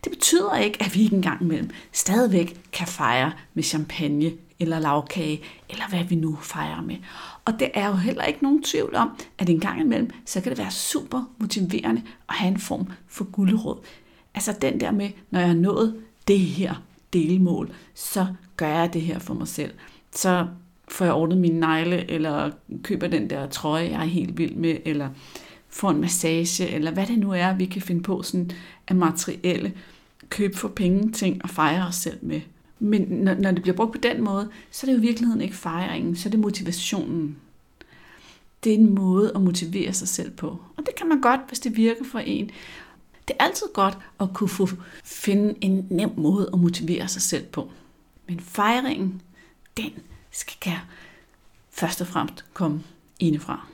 Det 0.03 0.11
betyder 0.11 0.55
ikke, 0.55 0.83
at 0.83 0.95
vi 0.95 1.01
ikke 1.01 1.15
engang 1.15 1.41
imellem 1.41 1.69
stadigvæk 1.91 2.61
kan 2.71 2.87
fejre 2.87 3.31
med 3.53 3.63
champagne 3.63 4.31
eller 4.59 4.79
lavkage, 4.79 5.41
eller 5.69 5.89
hvad 5.89 6.03
vi 6.03 6.15
nu 6.15 6.37
fejrer 6.41 6.81
med. 6.81 6.95
Og 7.45 7.53
det 7.59 7.71
er 7.73 7.87
jo 7.87 7.93
heller 7.93 8.23
ikke 8.23 8.43
nogen 8.43 8.63
tvivl 8.63 8.95
om, 8.95 9.09
at 9.37 9.49
en 9.49 9.59
gang 9.59 9.81
imellem, 9.81 10.09
så 10.25 10.41
kan 10.41 10.49
det 10.49 10.59
være 10.59 10.71
super 10.71 11.29
motiverende 11.37 12.01
at 12.29 12.35
have 12.35 12.51
en 12.51 12.59
form 12.59 12.87
for 13.07 13.23
guldråd. 13.23 13.77
Altså 14.35 14.55
den 14.61 14.79
der 14.79 14.91
med, 14.91 15.09
når 15.31 15.39
jeg 15.39 15.47
har 15.47 15.55
nået 15.55 15.95
det 16.27 16.39
her 16.39 16.75
delmål, 17.13 17.73
så 17.93 18.27
gør 18.57 18.67
jeg 18.67 18.93
det 18.93 19.01
her 19.01 19.19
for 19.19 19.33
mig 19.33 19.47
selv. 19.47 19.71
Så 20.11 20.47
får 20.87 21.05
jeg 21.05 21.13
ordnet 21.13 21.37
mine 21.37 21.59
negle, 21.59 22.11
eller 22.11 22.51
køber 22.83 23.07
den 23.07 23.29
der 23.29 23.47
trøje, 23.47 23.89
jeg 23.89 24.01
er 24.01 24.05
helt 24.05 24.37
vild 24.37 24.55
med, 24.55 24.77
eller 24.85 25.09
får 25.69 25.89
en 25.89 26.01
massage, 26.01 26.69
eller 26.69 26.91
hvad 26.91 27.07
det 27.07 27.19
nu 27.19 27.31
er, 27.31 27.53
vi 27.55 27.65
kan 27.65 27.81
finde 27.81 28.03
på 28.03 28.21
sådan 28.21 28.51
af 28.87 28.95
materielle 28.95 29.73
køb 30.29 30.55
for 30.55 30.67
penge 30.67 31.11
ting 31.11 31.43
og 31.43 31.49
fejre 31.49 31.87
os 31.87 31.95
selv 31.95 32.17
med. 32.21 32.41
Men 32.79 33.01
når, 33.01 33.33
når 33.33 33.51
det 33.51 33.61
bliver 33.61 33.75
brugt 33.75 33.91
på 33.91 33.97
den 33.97 34.23
måde, 34.23 34.49
så 34.71 34.87
er 34.87 34.89
det 34.89 34.93
jo 34.93 35.03
i 35.03 35.07
virkeligheden 35.07 35.41
ikke 35.41 35.55
fejringen, 35.55 36.15
så 36.15 36.29
er 36.29 36.31
det 36.31 36.39
motivationen. 36.39 37.37
Det 38.63 38.73
er 38.73 38.77
en 38.77 38.95
måde 38.95 39.31
at 39.35 39.41
motivere 39.41 39.93
sig 39.93 40.07
selv 40.07 40.31
på. 40.31 40.47
Og 40.47 40.85
det 40.85 40.95
kan 40.97 41.09
man 41.09 41.21
godt, 41.21 41.41
hvis 41.47 41.59
det 41.59 41.77
virker 41.77 42.03
for 42.05 42.19
en. 42.19 42.49
Det 43.27 43.35
er 43.39 43.43
altid 43.43 43.67
godt 43.73 43.97
at 44.19 44.29
kunne 44.33 44.49
få, 44.49 44.69
finde 45.03 45.55
en 45.61 45.87
nem 45.89 46.11
måde 46.17 46.49
at 46.53 46.59
motivere 46.59 47.07
sig 47.07 47.21
selv 47.21 47.45
på. 47.45 47.71
Men 48.27 48.39
fejringen, 48.39 49.21
den 49.77 49.91
skal 50.31 50.73
først 51.71 52.01
og 52.01 52.07
fremmest 52.07 52.45
komme 52.53 52.83
indefra. 53.19 53.67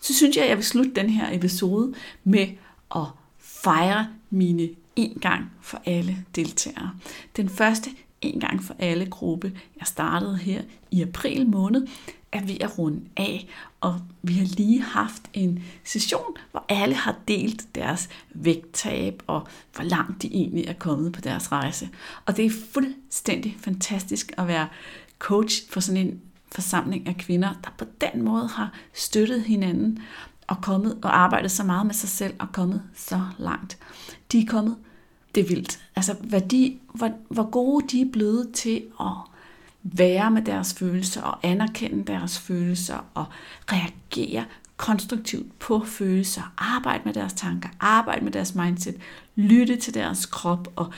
Så 0.00 0.14
synes 0.14 0.36
jeg, 0.36 0.44
at 0.44 0.48
jeg 0.48 0.56
vil 0.56 0.64
slutte 0.64 0.90
den 0.90 1.10
her 1.10 1.36
episode 1.36 1.94
med 2.24 2.46
at 2.96 3.06
fejre 3.38 4.08
mine 4.30 4.68
en 4.96 5.18
gang 5.20 5.52
for 5.60 5.82
alle 5.86 6.24
deltagere. 6.34 6.90
Den 7.36 7.48
første 7.48 7.90
en 8.20 8.40
gang 8.40 8.64
for 8.64 8.76
alle 8.78 9.06
gruppe, 9.06 9.60
jeg 9.78 9.86
startede 9.86 10.36
her 10.36 10.62
i 10.90 11.02
april 11.02 11.46
måned, 11.46 11.86
er 12.32 12.40
ved 12.40 12.56
at 12.60 12.78
runde 12.78 13.00
af, 13.16 13.48
og 13.80 14.00
vi 14.22 14.32
har 14.32 14.46
lige 14.46 14.82
haft 14.82 15.22
en 15.32 15.62
session, 15.84 16.36
hvor 16.50 16.64
alle 16.68 16.94
har 16.94 17.16
delt 17.28 17.74
deres 17.74 18.08
vægttab 18.34 19.22
og 19.26 19.46
hvor 19.74 19.84
langt 19.84 20.22
de 20.22 20.26
egentlig 20.26 20.66
er 20.66 20.72
kommet 20.72 21.12
på 21.12 21.20
deres 21.20 21.52
rejse. 21.52 21.88
Og 22.26 22.36
det 22.36 22.46
er 22.46 22.50
fuldstændig 22.72 23.56
fantastisk 23.60 24.32
at 24.36 24.48
være 24.48 24.68
coach 25.18 25.70
for 25.70 25.80
sådan 25.80 26.06
en 26.06 26.20
forsamling 26.52 27.08
af 27.08 27.16
kvinder, 27.16 27.54
der 27.64 27.70
på 27.78 27.84
den 28.00 28.22
måde 28.24 28.48
har 28.48 28.72
støttet 28.92 29.42
hinanden 29.42 29.98
og 30.46 30.56
kommet 30.62 30.98
og 31.02 31.18
arbejdet 31.18 31.50
så 31.50 31.64
meget 31.64 31.86
med 31.86 31.94
sig 31.94 32.08
selv 32.08 32.34
og 32.38 32.46
kommet 32.52 32.82
så 32.94 33.20
langt. 33.38 33.78
De 34.32 34.42
er 34.42 34.46
kommet 34.46 34.76
det 35.34 35.44
er 35.44 35.48
vildt. 35.48 35.80
Altså, 35.96 36.14
hvad 36.20 36.40
de, 36.40 36.78
hvor, 36.94 37.10
hvor 37.28 37.50
gode 37.50 37.88
de 37.88 38.00
er 38.00 38.12
blevet 38.12 38.52
til 38.54 38.84
at 39.00 39.12
være 39.82 40.30
med 40.30 40.42
deres 40.42 40.74
følelser 40.74 41.22
og 41.22 41.38
anerkende 41.42 42.04
deres 42.04 42.38
følelser 42.38 43.04
og 43.14 43.24
reagere 43.72 44.44
konstruktivt 44.76 45.58
på 45.58 45.84
følelser, 45.84 46.52
arbejde 46.58 47.02
med 47.04 47.14
deres 47.14 47.32
tanker, 47.32 47.68
arbejde 47.80 48.24
med 48.24 48.32
deres 48.32 48.54
mindset, 48.54 48.96
lytte 49.36 49.76
til 49.76 49.94
deres 49.94 50.26
krop 50.26 50.72
og 50.76 50.92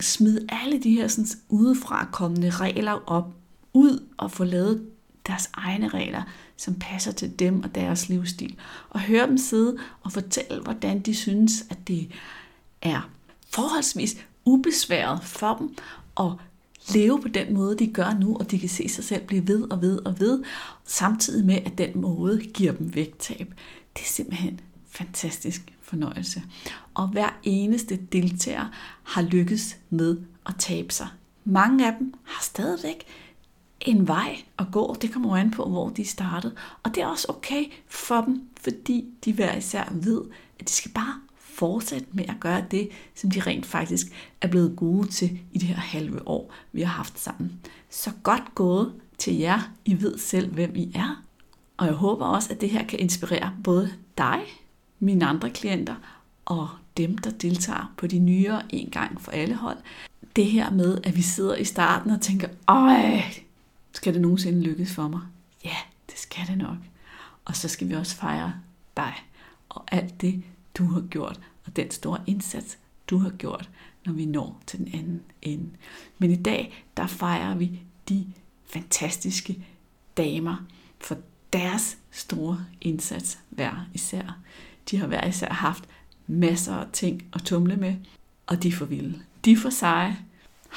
smide 0.00 0.46
alle 0.48 0.82
de 0.82 0.90
her 0.90 1.08
sådan, 1.08 1.26
udefra 1.48 2.08
kommende 2.12 2.50
regler 2.50 3.10
op, 3.10 3.34
ud 3.72 4.06
og 4.16 4.30
få 4.30 4.44
lavet 4.44 4.86
deres 5.26 5.50
egne 5.54 5.88
regler, 5.88 6.22
som 6.56 6.74
passer 6.74 7.12
til 7.12 7.38
dem 7.38 7.62
og 7.62 7.74
deres 7.74 8.08
livsstil. 8.08 8.56
Og 8.90 9.00
høre 9.00 9.26
dem 9.26 9.38
sidde 9.38 9.76
og 10.02 10.12
fortælle, 10.12 10.62
hvordan 10.62 11.00
de 11.00 11.14
synes, 11.14 11.52
at 11.70 11.88
det 11.88 12.10
er 12.82 13.10
forholdsvis 13.50 14.16
ubesværet 14.44 15.24
for 15.24 15.54
dem 15.54 15.76
at 16.20 16.32
leve 16.94 17.22
på 17.22 17.28
den 17.28 17.54
måde, 17.54 17.78
de 17.78 17.86
gør 17.86 18.18
nu, 18.20 18.36
og 18.36 18.50
de 18.50 18.58
kan 18.58 18.68
se 18.68 18.88
sig 18.88 19.04
selv 19.04 19.26
blive 19.26 19.48
ved 19.48 19.70
og 19.70 19.82
ved 19.82 19.98
og 20.06 20.20
ved, 20.20 20.42
samtidig 20.84 21.46
med, 21.46 21.58
at 21.64 21.78
den 21.78 22.00
måde 22.00 22.38
giver 22.38 22.72
dem 22.72 22.94
vægttab. 22.94 23.54
Det 23.96 24.02
er 24.02 24.08
simpelthen 24.08 24.60
fantastisk 24.90 25.72
fornøjelse. 25.80 26.42
Og 26.94 27.08
hver 27.08 27.38
eneste 27.42 27.96
deltager 28.12 28.66
har 29.02 29.22
lykkes 29.22 29.76
med 29.90 30.16
at 30.46 30.54
tabe 30.58 30.92
sig. 30.92 31.08
Mange 31.44 31.86
af 31.86 31.94
dem 31.98 32.14
har 32.24 32.42
stadigvæk 32.42 33.04
en 33.80 34.08
vej 34.08 34.36
at 34.58 34.66
gå. 34.72 34.96
Det 35.02 35.12
kommer 35.12 35.36
an 35.36 35.50
på, 35.50 35.64
hvor 35.64 35.88
de 35.88 36.04
startede. 36.04 36.54
Og 36.82 36.94
det 36.94 37.02
er 37.02 37.06
også 37.06 37.26
okay 37.28 37.64
for 37.88 38.20
dem, 38.20 38.42
fordi 38.60 39.04
de 39.24 39.32
hver 39.32 39.56
især 39.56 39.92
ved, 39.92 40.22
at 40.60 40.68
de 40.68 40.72
skal 40.72 40.90
bare 40.90 41.20
fortsat 41.58 42.14
med 42.14 42.24
at 42.28 42.40
gøre 42.40 42.64
det, 42.70 42.88
som 43.14 43.30
de 43.30 43.40
rent 43.40 43.66
faktisk 43.66 44.06
er 44.40 44.48
blevet 44.48 44.76
gode 44.76 45.08
til 45.08 45.40
i 45.52 45.58
det 45.58 45.68
her 45.68 45.76
halve 45.76 46.28
år, 46.28 46.54
vi 46.72 46.82
har 46.82 46.92
haft 46.92 47.20
sammen. 47.20 47.60
Så 47.90 48.10
godt 48.22 48.54
gået 48.54 48.92
til 49.18 49.34
jer. 49.34 49.72
I 49.84 50.02
ved 50.02 50.18
selv, 50.18 50.52
hvem 50.52 50.72
I 50.76 50.92
er. 50.94 51.22
Og 51.76 51.86
jeg 51.86 51.94
håber 51.94 52.26
også, 52.26 52.52
at 52.52 52.60
det 52.60 52.70
her 52.70 52.86
kan 52.86 52.98
inspirere 52.98 53.52
både 53.64 53.92
dig, 54.18 54.40
mine 54.98 55.26
andre 55.26 55.50
klienter 55.50 55.94
og 56.44 56.68
dem, 56.96 57.18
der 57.18 57.30
deltager 57.30 57.94
på 57.96 58.06
de 58.06 58.18
nyere 58.18 58.62
en 58.70 58.90
gang 58.90 59.20
for 59.20 59.32
alle 59.32 59.54
hold. 59.54 59.78
Det 60.36 60.46
her 60.46 60.70
med, 60.70 60.98
at 61.04 61.16
vi 61.16 61.22
sidder 61.22 61.56
i 61.56 61.64
starten 61.64 62.10
og 62.10 62.20
tænker, 62.20 62.48
ej, 62.68 63.34
skal 63.92 64.14
det 64.14 64.22
nogensinde 64.22 64.60
lykkes 64.60 64.94
for 64.94 65.08
mig? 65.08 65.20
Ja, 65.64 65.76
det 66.10 66.18
skal 66.18 66.46
det 66.46 66.58
nok. 66.58 66.76
Og 67.44 67.56
så 67.56 67.68
skal 67.68 67.88
vi 67.88 67.94
også 67.94 68.16
fejre 68.16 68.52
dig 68.96 69.14
og 69.68 69.84
alt 69.92 70.20
det, 70.20 70.42
du 70.78 70.84
har 70.84 71.00
gjort, 71.00 71.40
og 71.66 71.76
den 71.76 71.90
store 71.90 72.20
indsats, 72.26 72.78
du 73.10 73.18
har 73.18 73.30
gjort, 73.30 73.70
når 74.06 74.12
vi 74.12 74.24
når 74.24 74.62
til 74.66 74.78
den 74.78 74.88
anden 74.94 75.22
ende. 75.42 75.70
Men 76.18 76.30
i 76.30 76.36
dag, 76.36 76.84
der 76.96 77.06
fejrer 77.06 77.54
vi 77.54 77.80
de 78.08 78.26
fantastiske 78.64 79.64
damer 80.16 80.56
for 81.00 81.16
deres 81.52 81.98
store 82.10 82.64
indsats 82.80 83.38
hver 83.50 83.86
især. 83.94 84.38
De 84.90 84.98
har 84.98 85.06
hver 85.06 85.26
især 85.26 85.52
haft 85.52 85.88
masser 86.26 86.74
af 86.74 86.86
ting 86.92 87.24
at 87.34 87.42
tumle 87.42 87.76
med, 87.76 87.94
og 88.46 88.62
de 88.62 88.68
er 88.68 88.72
for 88.72 88.84
vilde. 88.84 89.22
De 89.44 89.52
er 89.52 89.56
for 89.56 89.70
seje. 89.70 90.16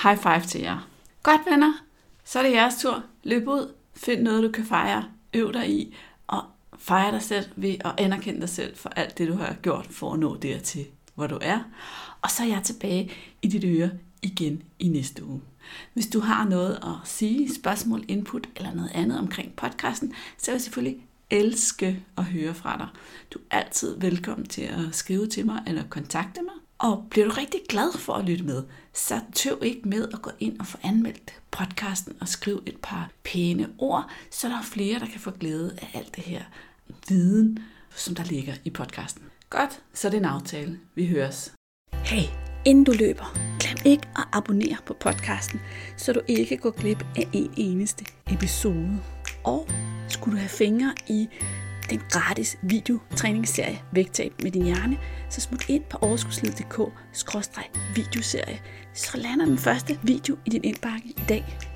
High 0.03 0.17
five 0.17 0.41
til 0.41 0.61
jer. 0.61 0.87
Godt 1.23 1.41
venner, 1.51 1.73
så 2.23 2.39
er 2.39 2.43
det 2.43 2.51
jeres 2.51 2.81
tur. 2.81 3.03
Løb 3.23 3.47
ud, 3.47 3.73
find 3.93 4.21
noget 4.21 4.43
du 4.43 4.51
kan 4.51 4.65
fejre, 4.65 5.05
øv 5.33 5.53
dig 5.53 5.69
i, 5.69 5.95
fejre 6.79 7.11
dig 7.11 7.21
selv 7.21 7.45
ved 7.55 7.75
at 7.79 7.91
anerkende 7.97 8.41
dig 8.41 8.49
selv 8.49 8.77
for 8.77 8.89
alt 8.89 9.17
det, 9.17 9.27
du 9.27 9.33
har 9.33 9.55
gjort 9.61 9.87
for 9.89 10.13
at 10.13 10.19
nå 10.19 10.35
dertil, 10.35 10.85
hvor 11.15 11.27
du 11.27 11.39
er. 11.41 11.59
Og 12.21 12.31
så 12.31 12.43
er 12.43 12.47
jeg 12.47 12.63
tilbage 12.63 13.11
i 13.41 13.47
dit 13.47 13.63
øre 13.63 13.91
igen 14.21 14.63
i 14.79 14.87
næste 14.87 15.25
uge. 15.25 15.41
Hvis 15.93 16.07
du 16.07 16.19
har 16.19 16.45
noget 16.45 16.79
at 16.83 17.07
sige, 17.09 17.55
spørgsmål, 17.55 18.05
input 18.07 18.49
eller 18.55 18.73
noget 18.73 18.91
andet 18.93 19.19
omkring 19.19 19.55
podcasten, 19.55 20.13
så 20.37 20.51
vil 20.51 20.55
jeg 20.55 20.61
selvfølgelig 20.61 21.01
elske 21.29 22.03
at 22.17 22.23
høre 22.23 22.53
fra 22.53 22.77
dig. 22.77 22.87
Du 23.33 23.39
er 23.49 23.57
altid 23.57 23.99
velkommen 23.99 24.47
til 24.47 24.61
at 24.61 24.79
skrive 24.91 25.27
til 25.27 25.45
mig 25.45 25.63
eller 25.67 25.83
kontakte 25.89 26.41
mig. 26.41 26.53
Og 26.77 27.07
bliver 27.09 27.27
du 27.27 27.33
rigtig 27.33 27.59
glad 27.69 27.97
for 27.97 28.13
at 28.13 28.25
lytte 28.25 28.43
med, 28.43 28.63
så 28.93 29.19
tøv 29.33 29.59
ikke 29.63 29.89
med 29.89 30.07
at 30.13 30.21
gå 30.21 30.31
ind 30.39 30.59
og 30.59 30.67
få 30.67 30.77
anmeldt 30.83 31.41
podcasten 31.51 32.13
og 32.21 32.27
skrive 32.27 32.61
et 32.65 32.77
par 32.81 33.09
pæne 33.23 33.69
ord, 33.77 34.09
så 34.31 34.47
der 34.47 34.57
er 34.57 34.63
flere, 34.63 34.99
der 34.99 35.05
kan 35.05 35.19
få 35.19 35.31
glæde 35.31 35.77
af 35.81 35.89
alt 35.93 36.15
det 36.15 36.23
her 36.23 36.41
viden, 37.09 37.59
som 37.95 38.15
der 38.15 38.23
ligger 38.23 38.53
i 38.63 38.69
podcasten. 38.69 39.23
Godt, 39.49 39.81
så 39.93 40.07
er 40.07 40.09
det 40.09 40.17
en 40.17 40.25
aftale. 40.25 40.79
Vi 40.95 41.07
høres. 41.07 41.53
Hey, 41.93 42.23
inden 42.65 42.83
du 42.83 42.91
løber, 42.91 43.37
glem 43.59 43.77
ikke 43.85 44.07
at 44.17 44.23
abonnere 44.31 44.77
på 44.85 44.93
podcasten, 44.99 45.59
så 45.97 46.13
du 46.13 46.21
ikke 46.27 46.57
går 46.57 46.71
glip 46.71 47.05
af 47.17 47.29
en 47.33 47.53
eneste 47.57 48.05
episode. 48.31 48.99
Og 49.43 49.67
skulle 50.09 50.35
du 50.35 50.39
have 50.39 50.49
fingre 50.49 50.93
i 51.07 51.29
den 51.89 52.01
gratis 52.09 52.57
videotræningsserie 52.61 53.81
Vægtab 53.91 54.33
med 54.43 54.51
din 54.51 54.65
hjerne, 54.65 54.97
så 55.29 55.41
smut 55.41 55.69
ind 55.69 55.83
på 55.89 55.97
overskudslivet.dk 56.01 56.79
videoserie, 57.95 58.61
så 58.93 59.17
lander 59.17 59.45
den 59.45 59.57
første 59.57 59.99
video 60.03 60.37
i 60.45 60.49
din 60.49 60.63
indbakke 60.63 61.07
i 61.07 61.21
dag. 61.29 61.68